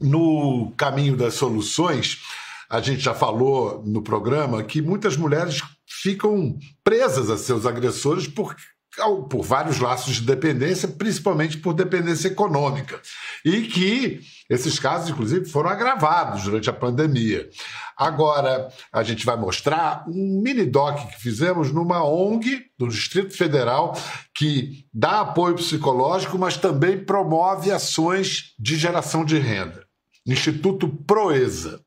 no 0.00 0.72
caminho 0.76 1.16
das 1.16 1.35
soluções, 1.35 2.18
a 2.71 2.81
gente 2.81 3.01
já 3.01 3.13
falou 3.13 3.83
no 3.85 4.01
programa 4.01 4.63
que 4.63 4.81
muitas 4.81 5.17
mulheres 5.17 5.61
ficam 5.85 6.57
presas 6.85 7.29
a 7.29 7.37
seus 7.37 7.67
agressores 7.67 8.29
por 8.29 8.55
por 9.31 9.43
vários 9.43 9.79
laços 9.79 10.17
de 10.17 10.23
dependência, 10.23 10.89
principalmente 10.89 11.57
por 11.59 11.73
dependência 11.73 12.27
econômica. 12.27 13.01
E 13.45 13.63
que 13.63 14.21
esses 14.51 14.81
casos, 14.81 15.11
inclusive, 15.11 15.45
foram 15.45 15.71
agravados 15.71 16.43
durante 16.43 16.69
a 16.69 16.73
pandemia. 16.73 17.49
Agora, 17.97 18.69
a 18.93 19.03
gente 19.05 19.25
vai 19.25 19.37
mostrar 19.37 20.05
um 20.09 20.43
mini 20.43 20.67
doc 20.67 21.09
que 21.09 21.21
fizemos 21.21 21.73
numa 21.73 22.05
ONG 22.05 22.65
do 22.77 22.89
Distrito 22.89 23.35
Federal 23.35 23.97
que 24.35 24.85
dá 24.93 25.21
apoio 25.21 25.55
psicológico, 25.55 26.37
mas 26.37 26.57
também 26.57 27.03
promove 27.03 27.71
ações 27.71 28.55
de 28.59 28.77
geração 28.77 29.25
de 29.25 29.39
renda. 29.39 29.87
Instituto 30.27 30.89
Proeza. 30.89 31.81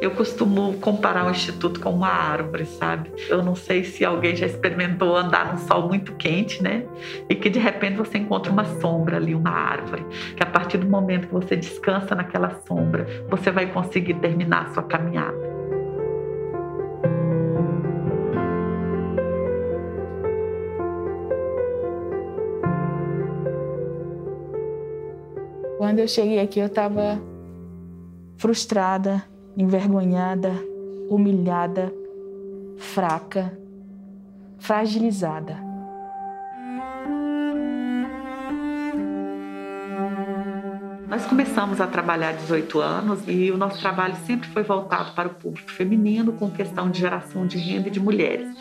Eu 0.00 0.12
costumo 0.12 0.74
comparar 0.74 1.26
o 1.26 1.30
instituto 1.30 1.80
com 1.80 1.90
uma 1.90 2.08
árvore, 2.08 2.64
sabe? 2.66 3.10
Eu 3.28 3.42
não 3.42 3.56
sei 3.56 3.82
se 3.82 4.04
alguém 4.04 4.36
já 4.36 4.46
experimentou 4.46 5.16
andar 5.16 5.52
num 5.52 5.58
sol 5.58 5.88
muito 5.88 6.12
quente, 6.12 6.62
né? 6.62 6.84
E 7.28 7.34
que 7.34 7.50
de 7.50 7.58
repente 7.58 7.96
você 7.96 8.18
encontra 8.18 8.52
uma 8.52 8.64
sombra 8.64 9.16
ali, 9.16 9.34
uma 9.34 9.50
árvore. 9.50 10.06
Que 10.36 10.42
a 10.42 10.46
partir 10.46 10.78
do 10.78 10.88
momento 10.88 11.26
que 11.26 11.34
você 11.34 11.56
descansa 11.56 12.14
naquela 12.14 12.60
sombra, 12.66 13.06
você 13.28 13.50
vai 13.50 13.66
conseguir 13.66 14.14
terminar 14.14 14.66
a 14.66 14.74
sua 14.74 14.84
caminhada. 14.84 15.58
Quando 25.76 25.98
eu 25.98 26.08
cheguei 26.08 26.38
aqui, 26.38 26.60
eu 26.60 26.66
estava 26.66 27.20
frustrada, 28.36 29.24
envergonhada, 29.58 30.52
humilhada, 31.10 31.92
fraca, 32.78 33.58
fragilizada. 34.56 35.56
Nós 41.08 41.26
começamos 41.26 41.80
a 41.80 41.88
trabalhar 41.88 42.28
há 42.28 42.32
18 42.32 42.78
anos 42.78 43.26
e 43.26 43.50
o 43.50 43.56
nosso 43.56 43.80
trabalho 43.80 44.14
sempre 44.24 44.48
foi 44.50 44.62
voltado 44.62 45.10
para 45.12 45.26
o 45.26 45.34
público 45.34 45.72
feminino 45.72 46.34
com 46.34 46.48
questão 46.48 46.88
de 46.88 47.00
geração 47.00 47.44
de 47.44 47.58
renda 47.58 47.88
e 47.88 47.90
de 47.90 47.98
mulheres. 47.98 48.56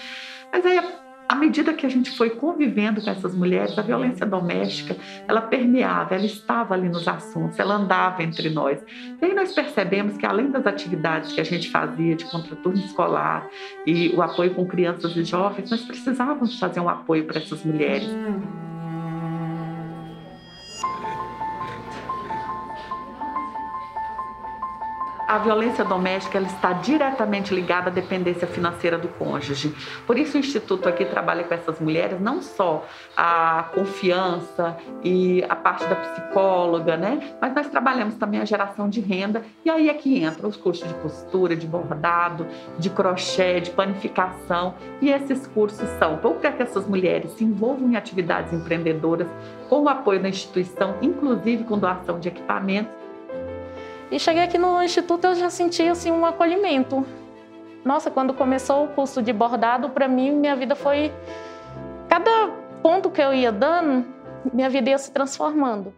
Mas 0.51 0.65
aí 0.65 0.79
à 1.27 1.35
medida 1.35 1.73
que 1.73 1.85
a 1.85 1.89
gente 1.89 2.15
foi 2.15 2.29
convivendo 2.31 3.01
com 3.01 3.09
essas 3.09 3.35
mulheres, 3.35 3.77
a 3.77 3.81
violência 3.81 4.25
doméstica, 4.25 4.95
ela 5.27 5.41
permeava, 5.41 6.15
ela 6.15 6.25
estava 6.25 6.73
ali 6.73 6.87
nos 6.87 7.07
assuntos, 7.07 7.59
ela 7.59 7.75
andava 7.75 8.23
entre 8.23 8.49
nós. 8.49 8.81
E 9.21 9.25
aí 9.25 9.33
nós 9.33 9.53
percebemos 9.53 10.17
que 10.17 10.25
além 10.25 10.49
das 10.49 10.65
atividades 10.65 11.33
que 11.33 11.41
a 11.41 11.43
gente 11.43 11.69
fazia 11.69 12.15
de 12.15 12.25
contraturno 12.25 12.79
escolar 12.79 13.47
e 13.85 14.09
o 14.09 14.21
apoio 14.21 14.53
com 14.53 14.65
crianças 14.65 15.15
e 15.15 15.23
jovens, 15.23 15.69
nós 15.69 15.81
precisávamos 15.81 16.57
fazer 16.59 16.79
um 16.79 16.89
apoio 16.89 17.25
para 17.25 17.39
essas 17.39 17.63
mulheres. 17.63 18.09
A 25.27 25.37
violência 25.37 25.83
doméstica 25.83 26.37
ela 26.37 26.47
está 26.47 26.71
diretamente 26.71 27.53
ligada 27.53 27.89
à 27.89 27.93
dependência 27.93 28.47
financeira 28.47 28.97
do 28.97 29.09
cônjuge. 29.09 29.75
Por 30.05 30.17
isso 30.17 30.37
o 30.37 30.39
Instituto 30.39 30.87
aqui 30.87 31.03
trabalha 31.03 31.43
com 31.43 31.53
essas 31.53 31.79
mulheres 31.79 32.19
não 32.21 32.41
só 32.41 32.85
a 33.15 33.69
confiança 33.73 34.77
e 35.03 35.43
a 35.49 35.55
parte 35.55 35.85
da 35.85 35.95
psicóloga, 35.95 36.95
né? 36.95 37.35
Mas 37.41 37.53
nós 37.53 37.67
trabalhamos 37.67 38.15
também 38.15 38.39
a 38.39 38.45
geração 38.45 38.89
de 38.89 39.01
renda 39.01 39.43
e 39.65 39.69
aí 39.69 39.89
é 39.89 39.93
que 39.93 40.23
entra 40.23 40.47
os 40.47 40.55
cursos 40.55 40.87
de 40.87 40.93
costura, 40.95 41.55
de 41.55 41.67
bordado, 41.67 42.47
de 42.79 42.89
crochê, 42.89 43.59
de 43.59 43.71
panificação 43.71 44.75
e 45.01 45.09
esses 45.09 45.45
cursos 45.47 45.87
são 45.99 46.17
para 46.17 46.51
que 46.51 46.63
essas 46.63 46.87
mulheres 46.87 47.31
se 47.31 47.43
envolvam 47.43 47.89
em 47.89 47.95
atividades 47.95 48.53
empreendedoras 48.53 49.27
com 49.69 49.83
o 49.83 49.89
apoio 49.89 50.21
da 50.21 50.29
instituição, 50.29 50.95
inclusive 51.01 51.65
com 51.65 51.77
doação 51.77 52.19
de 52.19 52.29
equipamentos 52.29 52.96
e 54.12 54.20
cheguei 54.20 54.43
aqui 54.43 54.58
no 54.58 54.82
instituto 54.82 55.26
eu 55.26 55.36
já 55.36 55.50
senti 55.50 55.84
assim 55.84 56.12
um 56.12 56.26
acolhimento. 56.26 57.06
Nossa, 57.84 58.10
quando 58.10 58.34
começou 58.34 58.86
o 58.86 58.88
curso 58.89 59.22
de 59.22 59.32
bordado, 59.34 59.89
para 59.89 60.08
mim 60.08 60.32
minha 60.32 60.56
vida 60.56 60.76
foi 60.76 61.12
cada 62.10 62.50
ponto 62.82 63.10
que 63.10 63.22
eu 63.22 63.34
ia 63.34 63.52
dando, 63.52 64.06
minha 64.54 64.70
vida 64.70 64.89
ia 64.89 64.98
se 64.98 65.12
transformando. 65.12 65.93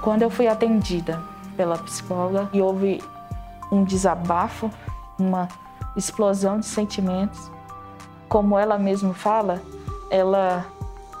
Quando 0.00 0.22
eu 0.22 0.30
fui 0.30 0.46
atendida 0.46 1.20
pela 1.56 1.76
psicóloga 1.78 2.48
e 2.52 2.62
houve 2.62 3.02
um 3.72 3.82
desabafo, 3.82 4.70
uma 5.18 5.48
explosão 5.96 6.60
de 6.60 6.66
sentimentos, 6.66 7.50
como 8.28 8.56
ela 8.56 8.78
mesma 8.78 9.14
fala, 9.14 9.60
ela 10.10 10.64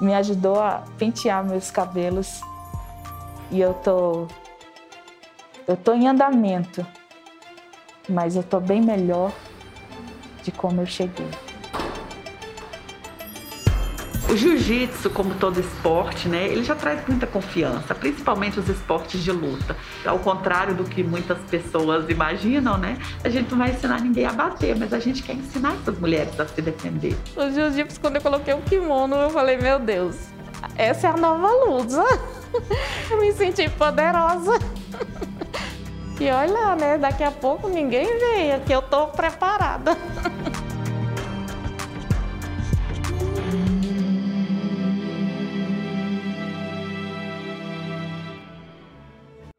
me 0.00 0.14
ajudou 0.14 0.60
a 0.60 0.84
pentear 0.98 1.44
meus 1.44 1.70
cabelos 1.70 2.40
e 3.50 3.60
eu 3.60 3.74
tô 3.74 4.26
eu 5.66 5.76
tô 5.76 5.94
em 5.94 6.06
andamento, 6.06 6.86
mas 8.08 8.36
eu 8.36 8.42
tô 8.42 8.60
bem 8.60 8.80
melhor 8.80 9.32
de 10.44 10.52
como 10.52 10.80
eu 10.80 10.86
cheguei. 10.86 11.28
O 14.36 14.38
jiu-jitsu, 14.38 15.08
como 15.08 15.34
todo 15.36 15.58
esporte, 15.58 16.28
né, 16.28 16.44
ele 16.44 16.62
já 16.62 16.74
traz 16.74 17.00
muita 17.08 17.26
confiança, 17.26 17.94
principalmente 17.94 18.60
os 18.60 18.68
esportes 18.68 19.24
de 19.24 19.32
luta. 19.32 19.74
Ao 20.04 20.18
contrário 20.18 20.74
do 20.74 20.84
que 20.84 21.02
muitas 21.02 21.38
pessoas 21.50 22.06
imaginam, 22.10 22.76
né, 22.76 22.98
a 23.24 23.30
gente 23.30 23.50
não 23.50 23.56
vai 23.56 23.70
ensinar 23.70 23.98
ninguém 23.98 24.26
a 24.26 24.32
bater, 24.32 24.76
mas 24.76 24.92
a 24.92 24.98
gente 24.98 25.22
quer 25.22 25.32
ensinar 25.32 25.72
essas 25.80 25.98
mulheres 25.98 26.38
a 26.38 26.46
se 26.46 26.60
defender. 26.60 27.16
O 27.34 27.50
jiu-jitsu, 27.50 27.98
quando 27.98 28.16
eu 28.16 28.20
coloquei 28.20 28.52
o 28.52 28.60
kimono, 28.60 29.16
eu 29.16 29.30
falei, 29.30 29.56
meu 29.56 29.78
Deus, 29.78 30.16
essa 30.76 31.06
é 31.06 31.10
a 31.12 31.16
nova 31.16 31.48
luta. 31.64 32.04
Eu 33.10 33.18
me 33.18 33.32
senti 33.32 33.70
poderosa. 33.70 34.58
E 36.18 36.30
olha, 36.30 36.74
né, 36.76 36.96
daqui 36.96 37.22
a 37.22 37.30
pouco 37.30 37.68
ninguém 37.68 38.06
vem, 38.06 38.58
que 38.64 38.72
eu 38.72 38.80
tô 38.80 39.08
preparada. 39.08 39.94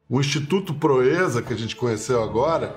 O 0.09 0.21
Instituto 0.21 0.73
Proeza, 0.73 1.41
que 1.41 1.51
a 1.51 1.57
gente 1.57 1.75
conheceu 1.75 2.23
agora, 2.23 2.73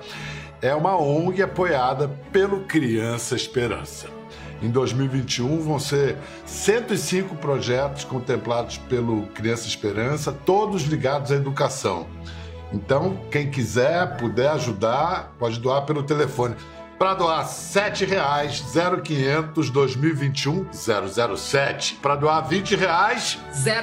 é 0.61 0.75
uma 0.75 0.97
ONG 0.97 1.41
apoiada 1.41 2.09
pelo 2.29 2.65
Criança 2.65 3.37
Esperança. 3.37 4.07
Em 4.61 4.69
2021 4.69 5.61
vão 5.61 5.79
ser 5.79 6.17
105 6.45 7.37
projetos 7.37 8.03
contemplados 8.03 8.77
pelo 8.77 9.27
Criança 9.27 9.65
Esperança, 9.65 10.33
todos 10.33 10.83
ligados 10.83 11.31
à 11.31 11.35
educação. 11.35 12.05
Então, 12.73 13.17
quem 13.31 13.49
quiser, 13.49 14.17
puder 14.17 14.49
ajudar, 14.49 15.33
pode 15.39 15.57
doar 15.57 15.85
pelo 15.85 16.03
telefone. 16.03 16.55
Para 17.01 17.15
doar 17.15 17.41
R$ 17.41 17.49
7,00, 17.49 18.61
0500 19.03 19.71
2021 19.71 20.67
007. 20.71 21.95
Para 21.95 22.15
doar 22.15 22.47
R$ 22.47 22.61
20,00, 22.61 23.39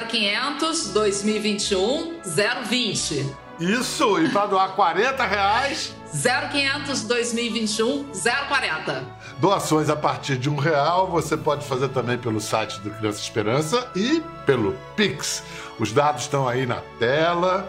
0500 0.09 0.90
2021 0.90 2.20
020. 2.22 3.35
Isso, 3.59 4.20
e 4.20 4.28
para 4.28 4.46
doar 4.46 4.76
40,00 4.76 5.28
reais, 5.28 5.96
0500 6.12 7.02
2021 7.02 8.04
040. 8.12 9.04
Doações 9.40 9.90
a 9.90 9.96
partir 9.96 10.37
de 10.37 10.48
um 10.48 10.54
real 10.54 11.11
você 11.11 11.37
pode 11.37 11.66
fazer 11.66 11.88
também 11.88 12.18
pelo 12.18 12.40
site 12.40 12.78
do 12.83 12.90
Criança 12.90 13.18
Esperança 13.18 13.90
e 13.96 14.22
pelo 14.46 14.76
Pix. 14.94 15.42
Os 15.76 15.90
dados 15.90 16.22
estão 16.22 16.46
aí 16.46 16.66
na 16.66 16.83
tela. 17.00 17.68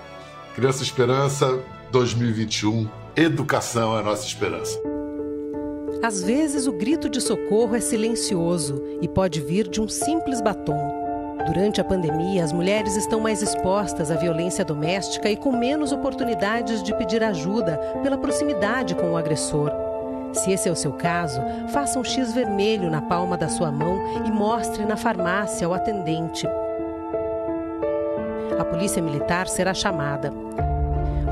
Criança 0.54 0.84
Esperança 0.84 1.60
2021. 1.92 2.88
Educação 3.16 3.98
é 3.98 4.02
a 4.02 4.04
nossa 4.04 4.28
esperança. 4.28 4.99
Às 6.02 6.24
vezes 6.24 6.66
o 6.66 6.72
grito 6.72 7.10
de 7.10 7.20
socorro 7.20 7.76
é 7.76 7.82
silencioso 7.82 8.82
e 9.02 9.08
pode 9.08 9.42
vir 9.42 9.68
de 9.68 9.82
um 9.82 9.88
simples 9.90 10.40
batom. 10.40 10.98
Durante 11.46 11.82
a 11.82 11.84
pandemia, 11.84 12.42
as 12.42 12.54
mulheres 12.54 12.96
estão 12.96 13.20
mais 13.20 13.42
expostas 13.42 14.10
à 14.10 14.16
violência 14.16 14.64
doméstica 14.64 15.30
e 15.30 15.36
com 15.36 15.52
menos 15.52 15.92
oportunidades 15.92 16.82
de 16.84 16.96
pedir 16.96 17.22
ajuda 17.22 17.78
pela 18.02 18.18
proximidade 18.18 18.96
com 18.96 19.12
o 19.12 19.18
agressor. 19.18 19.72
Se 20.32 20.52
esse 20.52 20.70
é 20.70 20.72
o 20.72 20.76
seu 20.76 20.94
caso, 20.94 21.42
faça 21.74 22.00
um 22.00 22.04
X 22.04 22.34
vermelho 22.34 22.90
na 22.90 23.02
palma 23.02 23.36
da 23.36 23.50
sua 23.50 23.70
mão 23.70 24.00
e 24.26 24.32
mostre 24.32 24.86
na 24.86 24.96
farmácia 24.96 25.68
ao 25.68 25.74
atendente. 25.74 26.48
A 28.58 28.64
polícia 28.64 29.02
militar 29.02 29.50
será 29.50 29.74
chamada. 29.74 30.32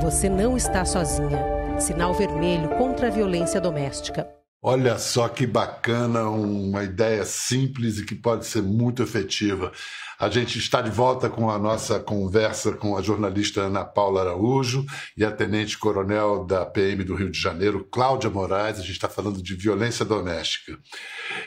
Você 0.01 0.27
não 0.27 0.57
está 0.57 0.83
sozinha. 0.83 1.55
Sinal 1.79 2.13
vermelho 2.13 2.69
contra 2.77 3.07
a 3.07 3.11
violência 3.11 3.61
doméstica. 3.61 4.36
Olha 4.59 4.97
só 4.97 5.29
que 5.29 5.45
bacana, 5.45 6.23
uma 6.29 6.83
ideia 6.83 7.23
simples 7.23 7.99
e 7.99 8.05
que 8.05 8.15
pode 8.15 8.45
ser 8.47 8.63
muito 8.63 9.03
efetiva. 9.03 9.71
A 10.19 10.29
gente 10.29 10.57
está 10.57 10.81
de 10.81 10.89
volta 10.89 11.29
com 11.29 11.47
a 11.51 11.59
nossa 11.59 11.99
conversa 11.99 12.71
com 12.71 12.97
a 12.97 13.01
jornalista 13.03 13.61
Ana 13.61 13.85
Paula 13.85 14.21
Araújo 14.21 14.83
e 15.15 15.23
a 15.23 15.29
tenente-coronel 15.29 16.43
da 16.43 16.65
PM 16.65 17.03
do 17.03 17.13
Rio 17.13 17.29
de 17.29 17.39
Janeiro, 17.39 17.87
Cláudia 17.91 18.31
Moraes. 18.31 18.79
A 18.79 18.81
gente 18.81 18.93
está 18.93 19.07
falando 19.07 19.43
de 19.43 19.53
violência 19.53 20.03
doméstica. 20.03 20.75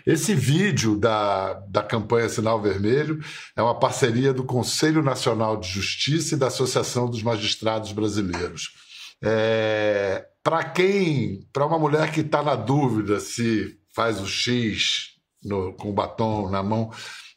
Esse 0.06 0.32
vídeo 0.32 0.96
da, 0.96 1.54
da 1.68 1.82
campanha 1.82 2.28
Sinal 2.28 2.62
Vermelho 2.62 3.18
é 3.56 3.62
uma 3.62 3.76
parceria 3.76 4.32
do 4.32 4.44
Conselho 4.44 5.02
Nacional 5.02 5.56
de 5.56 5.68
Justiça 5.68 6.36
e 6.36 6.38
da 6.38 6.46
Associação 6.46 7.10
dos 7.10 7.24
Magistrados 7.24 7.90
Brasileiros. 7.90 8.70
É, 9.20 10.29
para 10.42 10.64
quem, 10.64 11.46
para 11.52 11.66
uma 11.66 11.78
mulher 11.78 12.12
que 12.12 12.20
está 12.20 12.42
na 12.42 12.54
dúvida 12.54 13.20
se 13.20 13.78
faz 13.94 14.20
o 14.20 14.26
X 14.26 15.10
no, 15.42 15.74
com 15.74 15.90
o 15.90 15.92
batom 15.92 16.48
na 16.48 16.62
mão, 16.62 16.90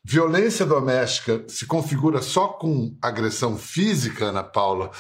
violência 0.04 0.66
doméstica 0.66 1.44
se 1.48 1.66
configura 1.66 2.22
só 2.22 2.48
com 2.48 2.96
agressão 3.02 3.58
física, 3.58 4.26
Ana 4.26 4.44
Paula? 4.44 4.92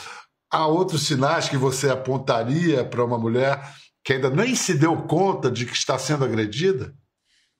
Há 0.51 0.67
outros 0.67 1.07
sinais 1.07 1.49
que 1.49 1.57
você 1.57 1.89
apontaria 1.89 2.83
para 2.83 3.03
uma 3.03 3.17
mulher 3.17 3.59
que 4.03 4.13
ainda 4.13 4.29
nem 4.29 4.53
se 4.53 4.73
deu 4.73 4.95
conta 5.03 5.49
de 5.49 5.65
que 5.65 5.73
está 5.73 5.97
sendo 5.97 6.25
agredida? 6.25 6.93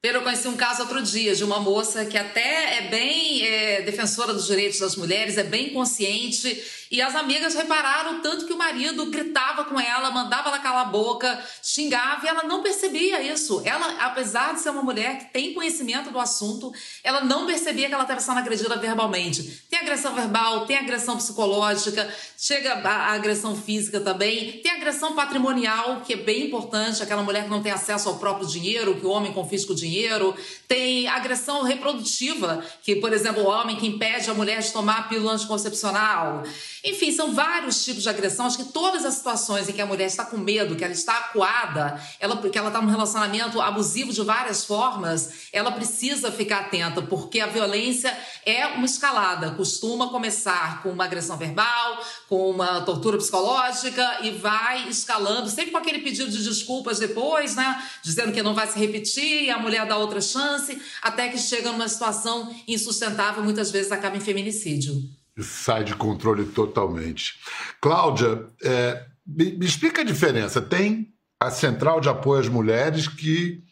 Eu 0.04 0.22
conheci 0.22 0.50
um 0.50 0.58
caso 0.58 0.82
outro 0.82 1.02
dia 1.02 1.34
de 1.34 1.46
uma 1.46 1.62
moça 1.62 2.06
que 2.06 2.18
até 2.18 2.80
é 2.80 2.90
bem 2.90 3.48
é, 3.48 3.82
defensora 3.84 4.34
dos 4.34 4.48
direitos 4.48 4.80
das 4.80 4.98
mulheres, 4.98 5.38
é 5.38 5.46
bem 5.46 5.72
consciente 5.72 6.62
e 6.94 7.02
as 7.02 7.16
amigas 7.16 7.56
repararam 7.56 8.22
tanto 8.22 8.46
que 8.46 8.54
o 8.54 8.58
marido 8.58 9.08
gritava 9.08 9.66
com 9.66 9.80
ela, 9.80 10.12
mandava 10.12 10.50
ela 10.50 10.60
calar 10.60 10.84
a 10.84 10.90
boca, 10.90 11.44
xingava 11.64 12.24
e 12.24 12.30
ela 12.30 12.44
não 12.44 12.62
percebia 12.62 13.20
isso. 13.20 13.64
Ela, 13.66 13.96
apesar 14.06 14.54
de 14.54 14.60
ser 14.60 14.70
uma 14.70 14.84
mulher 14.84 15.18
que 15.18 15.34
tem 15.34 15.56
conhecimento 15.56 16.12
do 16.12 16.20
assunto, 16.20 16.72
ela 17.04 17.22
não 17.22 17.48
percebia 17.48 17.88
que 17.88 17.96
ela 17.96 18.04
estava 18.04 18.20
sendo 18.20 18.38
agredida 18.38 18.76
verbalmente. 18.76 19.64
Tem 19.72 19.80
agressão 19.80 20.14
verbal, 20.14 20.68
tem 20.68 20.78
agressão 20.78 21.18
psicológica, 21.18 22.08
chega 22.38 22.74
a 22.74 23.14
agressão 23.14 23.56
física 23.56 24.00
também, 24.00 24.62
tem 24.62 24.72
agressão 24.72 25.16
patrimonial, 25.16 26.02
que 26.02 26.14
é 26.14 26.18
bem 26.18 26.46
importante, 26.46 27.02
aquela 27.02 27.24
mulher 27.24 27.46
que 27.46 27.50
não 27.50 27.64
tem 27.64 27.72
acesso 27.72 28.08
ao 28.08 28.20
próprio 28.20 28.46
dinheiro, 28.48 29.00
que 29.00 29.06
o 29.08 29.10
homem 29.10 29.34
confisca 29.34 29.72
o 29.72 29.76
dinheiro, 29.76 30.36
tem 30.68 31.08
agressão 31.08 31.64
reprodutiva, 31.64 32.64
que, 32.84 32.98
por 32.98 33.12
exemplo, 33.12 33.42
o 33.42 33.48
homem 33.48 33.78
que 33.78 33.88
impede 33.88 34.30
a 34.30 34.34
mulher 34.36 34.62
de 34.62 34.72
tomar 34.72 35.10
pílula 35.10 35.34
anticoncepcional. 35.34 36.44
Enfim, 36.84 37.14
são 37.14 37.34
vários 37.34 37.84
tipos 37.86 38.04
de 38.04 38.10
agressão. 38.10 38.46
Acho 38.46 38.58
que 38.58 38.66
todas 38.66 39.06
as 39.06 39.14
situações 39.14 39.70
em 39.70 39.72
que 39.72 39.82
a 39.82 39.86
mulher 39.86 40.06
está 40.06 40.26
com 40.26 40.38
medo, 40.38 40.76
que 40.76 40.84
ela 40.84 40.92
está 40.92 41.18
acuada, 41.18 41.98
ela, 42.20 42.36
porque 42.36 42.58
ela 42.58 42.68
está 42.68 42.82
num 42.82 42.90
relacionamento 42.90 43.62
abusivo 43.62 44.12
de 44.12 44.22
várias 44.22 44.66
formas, 44.66 45.48
ela 45.54 45.72
precisa 45.72 46.30
ficar 46.30 46.60
atenta, 46.62 47.02
porque 47.02 47.40
a 47.40 47.48
violência 47.48 48.16
é 48.46 48.68
uma 48.68 48.86
escalada. 48.86 49.52
Costuma 49.52 50.10
começar 50.10 50.84
com 50.84 50.90
uma 50.90 51.06
agressão 51.06 51.38
verbal, 51.38 52.04
com 52.28 52.50
uma 52.50 52.82
tortura 52.82 53.18
psicológica 53.18 54.20
e 54.22 54.32
vai 54.32 54.90
escalando, 54.90 55.50
sempre 55.50 55.72
com 55.72 55.78
aquele 55.78 56.00
pedido 56.00 56.30
de 56.30 56.44
desculpas 56.44 57.00
depois, 57.00 57.56
né? 57.56 57.82
Dizendo 58.04 58.34
que 58.34 58.44
não 58.44 58.54
vai 58.54 58.68
se 58.68 58.78
repetir 58.78 59.50
a 59.50 59.58
mulher 59.58 59.86
dá 59.86 59.98
outra 59.98 60.22
chance, 60.22 60.82
até 61.02 61.30
que 61.30 61.38
chega 61.38 61.72
numa 61.72 61.88
situação 61.88 62.54
insustentável, 62.68 63.44
muitas 63.44 63.72
vezes 63.72 63.92
acaba 63.92 64.18
em 64.18 64.20
feminicídio 64.20 65.23
sai 65.42 65.84
de 65.84 65.96
controle 65.96 66.46
totalmente. 66.46 67.34
Cláudia, 67.82 68.46
é, 68.64 69.06
me, 69.26 69.54
me, 69.54 69.66
explica 69.66 70.02
a 70.02 70.06
diferença. 70.06 70.62
Tem 70.62 71.08
a 71.40 71.50
Central 71.50 72.00
de 72.00 72.10
Apoio 72.10 72.42
às 72.42 72.48
Mulheres 72.48 73.08
que. 73.08 73.64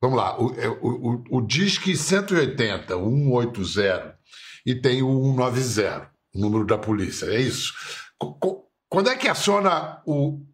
Vamos 0.00 0.18
lá, 0.18 0.38
o, 0.40 0.54
é, 0.60 0.68
o, 0.68 1.24
o, 1.30 1.38
o 1.38 1.40
DISC 1.40 1.96
180, 1.96 2.94
180, 2.94 4.18
e 4.66 4.74
tem 4.74 5.02
o 5.02 5.34
190, 5.34 6.10
o 6.34 6.38
número 6.38 6.66
da 6.66 6.76
polícia, 6.76 7.26
é 7.26 7.40
isso? 7.40 7.72
Quando 8.90 9.08
é 9.08 9.16
que 9.16 9.26
aciona 9.26 10.02
o 10.06 10.44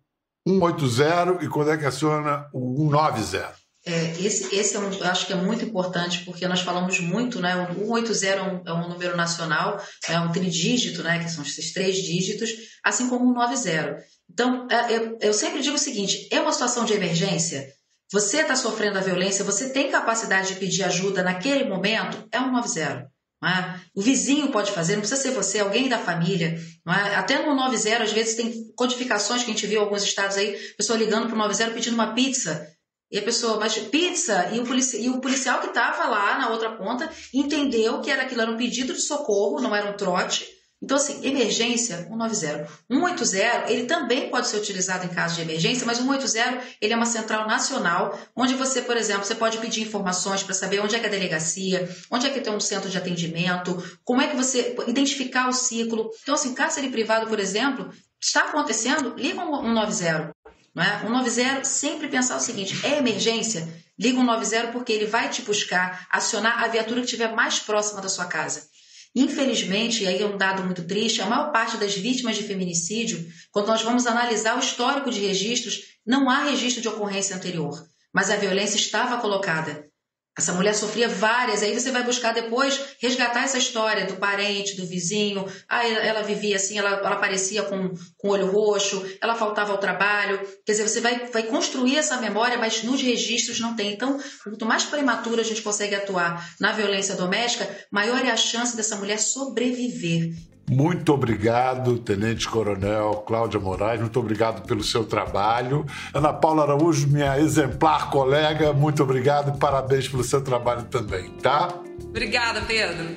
180 0.47 1.45
e 1.45 1.49
quando 1.49 1.73
é 1.73 1.77
que 1.77 1.85
aciona 1.85 2.49
o 2.53 2.88
190? 2.88 3.62
É, 3.85 4.12
esse 4.21 4.55
esse 4.55 4.77
é 4.77 4.79
um, 4.79 4.92
eu 4.92 5.07
acho 5.07 5.27
que 5.27 5.33
é 5.33 5.37
muito 5.37 5.64
importante 5.64 6.25
porque 6.25 6.47
nós 6.47 6.61
falamos 6.61 7.01
muito, 7.01 7.40
né? 7.40 7.68
O 7.77 7.97
180 7.97 8.27
é 8.27 8.42
um, 8.42 8.62
é 8.64 8.73
um 8.73 8.88
número 8.88 9.16
nacional, 9.16 9.83
é 10.09 10.18
um 10.21 10.31
tridígito, 10.31 11.03
né? 11.03 11.18
Que 11.18 11.29
são 11.29 11.42
esses 11.42 11.73
três 11.73 11.97
dígitos, 11.97 12.51
assim 12.85 13.09
como 13.09 13.29
o 13.29 13.35
90. 13.35 13.97
Então, 14.31 14.68
é, 14.71 14.97
eu, 14.97 15.18
eu 15.21 15.35
sempre 15.35 15.61
digo 15.61 15.75
o 15.75 15.79
seguinte: 15.79 16.29
é 16.31 16.40
uma 16.40 16.53
situação 16.53 16.85
de 16.85 16.92
emergência. 16.92 17.73
Você 18.12 18.42
está 18.42 18.55
sofrendo 18.55 18.99
a 18.99 19.03
violência, 19.03 19.45
você 19.45 19.71
tem 19.71 19.90
capacidade 19.90 20.49
de 20.49 20.61
pedir 20.61 20.85
ajuda 20.85 21.23
naquele 21.23 21.64
momento, 21.64 22.29
é 22.31 22.38
um 22.40 22.53
90. 22.53 23.11
É? 23.45 23.81
O 23.92 24.01
vizinho 24.01 24.53
pode 24.53 24.71
fazer, 24.71 24.92
não 24.92 25.01
precisa 25.01 25.21
ser 25.21 25.33
você, 25.33 25.59
alguém 25.59 25.88
da 25.88 25.99
família. 25.99 26.57
É? 26.87 27.14
Até 27.16 27.45
no 27.45 27.57
90, 27.57 28.05
às 28.05 28.12
vezes, 28.12 28.37
tem 28.37 28.73
codificações 28.77 29.42
que 29.42 29.51
a 29.51 29.55
gente 29.55 29.66
viu 29.66 29.81
em 29.81 29.85
alguns 29.85 30.05
estados 30.05 30.37
aí, 30.37 30.57
pessoa 30.77 30.97
ligando 30.97 31.27
para 31.27 31.35
o 31.35 31.38
90 31.38 31.73
pedindo 31.73 31.95
uma 31.95 32.14
pizza. 32.14 32.68
E 33.12 33.18
a 33.18 33.22
pessoa, 33.22 33.61
mas 33.61 33.77
pizza, 33.77 34.48
e 34.55 34.59
o, 34.59 34.64
polici 34.64 35.03
e 35.03 35.11
o 35.11 35.20
policial 35.20 35.61
que 35.61 35.66
estava 35.66 36.09
lá 36.09 36.38
na 36.38 36.48
outra 36.48 36.70
ponta 36.70 37.11
entendeu 37.35 38.01
que 38.01 38.11
era 38.11 38.22
aquilo 38.22 38.40
era 38.40 38.51
um 38.51 38.57
pedido 38.57 38.94
de 38.94 39.03
socorro, 39.03 39.61
não 39.61 39.77
era 39.77 39.90
um 39.90 39.92
trote, 39.92 40.48
Então, 40.83 40.96
assim, 40.96 41.25
emergência, 41.25 41.98
190. 42.09 42.68
180, 42.90 43.70
ele 43.70 43.85
também 43.85 44.31
pode 44.31 44.48
ser 44.48 44.57
utilizado 44.57 45.05
em 45.05 45.11
caso 45.11 45.37
de 45.37 45.42
emergência, 45.42 45.87
mas 45.87 46.01
o 46.01 46.03
180, 46.03 46.61
ele 46.81 46.92
é 46.92 46.96
uma 46.96 47.07
central 47.07 47.46
nacional, 47.46 48.18
onde 48.35 48.55
você, 48.55 48.83
por 48.83 48.96
exemplo, 48.96 49.25
você 49.25 49.35
pode 49.35 49.59
pedir 49.59 49.83
informações 49.83 50.42
para 50.42 50.55
saber 50.55 50.81
onde 50.81 50.96
é 50.96 50.98
que 50.98 51.05
é 51.05 51.09
a 51.09 51.12
delegacia, 51.12 51.88
onde 52.11 52.27
é 52.27 52.31
que 52.31 52.40
tem 52.40 52.53
um 52.53 52.59
centro 52.59 52.90
de 52.90 52.98
atendimento, 52.98 53.81
como 54.03 54.22
é 54.22 54.27
que 54.27 54.35
você 54.37 54.75
identificar 54.88 55.48
o 55.48 55.53
ciclo. 55.53 56.11
Então, 56.22 56.35
assim, 56.35 56.53
cárcere 56.55 56.88
privado, 56.88 57.29
por 57.29 57.38
exemplo, 57.38 57.92
está 58.20 58.48
acontecendo, 58.48 59.14
liga 59.16 59.40
um 59.40 59.75
190. 59.75 60.33
Não 60.75 60.83
é? 60.83 61.01
190, 61.01 61.65
sempre 61.65 62.09
pensar 62.09 62.37
o 62.37 62.41
seguinte: 62.41 62.75
é 62.85 62.99
emergência? 62.99 63.69
Liga 63.99 64.19
190 64.19 64.73
porque 64.73 64.93
ele 64.93 65.07
vai 65.07 65.29
te 65.29 65.43
buscar, 65.43 66.07
acionar 66.11 66.63
a 66.63 66.69
viatura 66.69 67.01
que 67.01 67.07
estiver 67.07 67.35
mais 67.35 67.59
próxima 67.59 68.01
da 68.01 68.09
sua 68.09 68.25
casa. 68.25 68.71
Infelizmente, 69.15 70.03
e 70.03 70.07
aí 70.07 70.23
é 70.23 70.27
um 70.27 70.39
dado 70.39 70.65
muito 70.65 70.85
triste, 70.85 71.21
a 71.21 71.27
maior 71.27 71.53
parte 71.53 71.77
das 71.77 71.95
vítimas 71.95 72.37
de 72.37 72.45
feminicídio, 72.45 73.31
quando 73.51 73.67
nós 73.67 73.83
vamos 73.83 74.07
analisar 74.07 74.57
o 74.57 74.61
histórico 74.61 75.11
de 75.11 75.21
registros, 75.21 75.83
não 76.05 76.31
há 76.31 76.45
registro 76.45 76.81
de 76.81 76.89
ocorrência 76.89 77.37
anterior, 77.37 77.87
mas 78.13 78.31
a 78.31 78.37
violência 78.37 78.77
estava 78.77 79.19
colocada. 79.19 79.87
Essa 80.37 80.55
mulher 80.55 80.75
sofria 80.75 81.11
várias, 81.11 81.62
aí 81.62 81.79
você 81.79 81.90
vai 81.90 82.03
buscar 82.03 82.33
depois 82.33 82.81
resgatar 82.99 83.45
essa 83.45 83.59
história 83.59 84.07
do 84.07 84.16
parente, 84.16 84.77
do 84.77 84.87
vizinho. 84.87 85.47
Ah, 85.68 85.87
ela 85.87 86.23
vivia 86.23 86.57
assim, 86.57 86.79
ela, 86.79 86.88
ela 86.88 87.12
aparecia 87.12 87.62
com, 87.64 87.92
com 88.16 88.29
olho 88.29 88.51
roxo, 88.51 89.05
ela 89.21 89.35
faltava 89.35 89.73
ao 89.73 89.79
trabalho. 89.79 90.40
Quer 90.64 90.73
dizer, 90.73 90.88
você 90.88 91.03
vai, 91.03 91.27
vai 91.27 91.42
construir 91.42 91.99
essa 91.99 92.16
memória, 92.16 92.57
mas 92.57 92.83
nos 92.83 93.03
registros 93.03 93.61
não 93.61 93.77
tem. 93.77 93.92
Então, 93.92 94.18
quanto 94.42 94.64
mais 94.64 94.85
prematuro 94.85 95.40
a 95.40 95.45
gente 95.45 95.61
consegue 95.61 95.95
atuar 95.95 96.55
na 96.59 96.73
violência 96.73 97.14
doméstica, 97.14 97.68
maior 97.90 98.25
é 98.25 98.31
a 98.31 98.37
chance 98.37 98.75
dessa 98.75 98.97
mulher 98.97 99.18
sobreviver. 99.18 100.33
Muito 100.70 101.12
obrigado, 101.12 101.98
Tenente 101.98 102.48
Coronel 102.48 103.25
Cláudia 103.27 103.61
Moraes, 103.61 104.01
muito 104.01 104.18
obrigado 104.18 104.66
pelo 104.66 104.83
seu 104.83 105.05
trabalho. 105.05 105.85
Ana 106.14 106.33
Paula 106.33 106.62
Araújo, 106.62 107.09
minha 107.09 107.38
exemplar 107.38 108.11
colega, 108.11 108.72
muito 108.72 109.03
obrigado 109.03 109.55
e 109.55 109.59
parabéns 109.59 110.09
pelo 110.09 110.25
seu 110.25 110.40
trabalho 110.42 110.85
também, 110.85 111.31
tá? 111.42 111.68
Obrigada, 112.05 112.62
Pedro. 112.62 113.16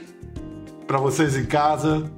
Para 0.86 0.98
vocês 0.98 1.38
em 1.38 1.46
casa, 1.46 2.12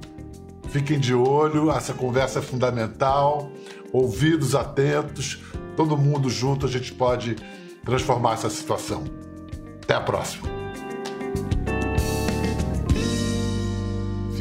fiquem 0.70 0.98
de 0.98 1.14
olho, 1.14 1.70
essa 1.70 1.94
conversa 1.94 2.40
é 2.40 2.42
fundamental, 2.42 3.50
ouvidos 3.92 4.54
atentos, 4.54 5.40
todo 5.76 5.96
mundo 5.96 6.28
junto 6.28 6.66
a 6.66 6.68
gente 6.68 6.92
pode 6.92 7.36
transformar 7.84 8.34
essa 8.34 8.50
situação. 8.50 9.04
Até 9.82 9.94
a 9.94 10.00
próxima. 10.00 10.67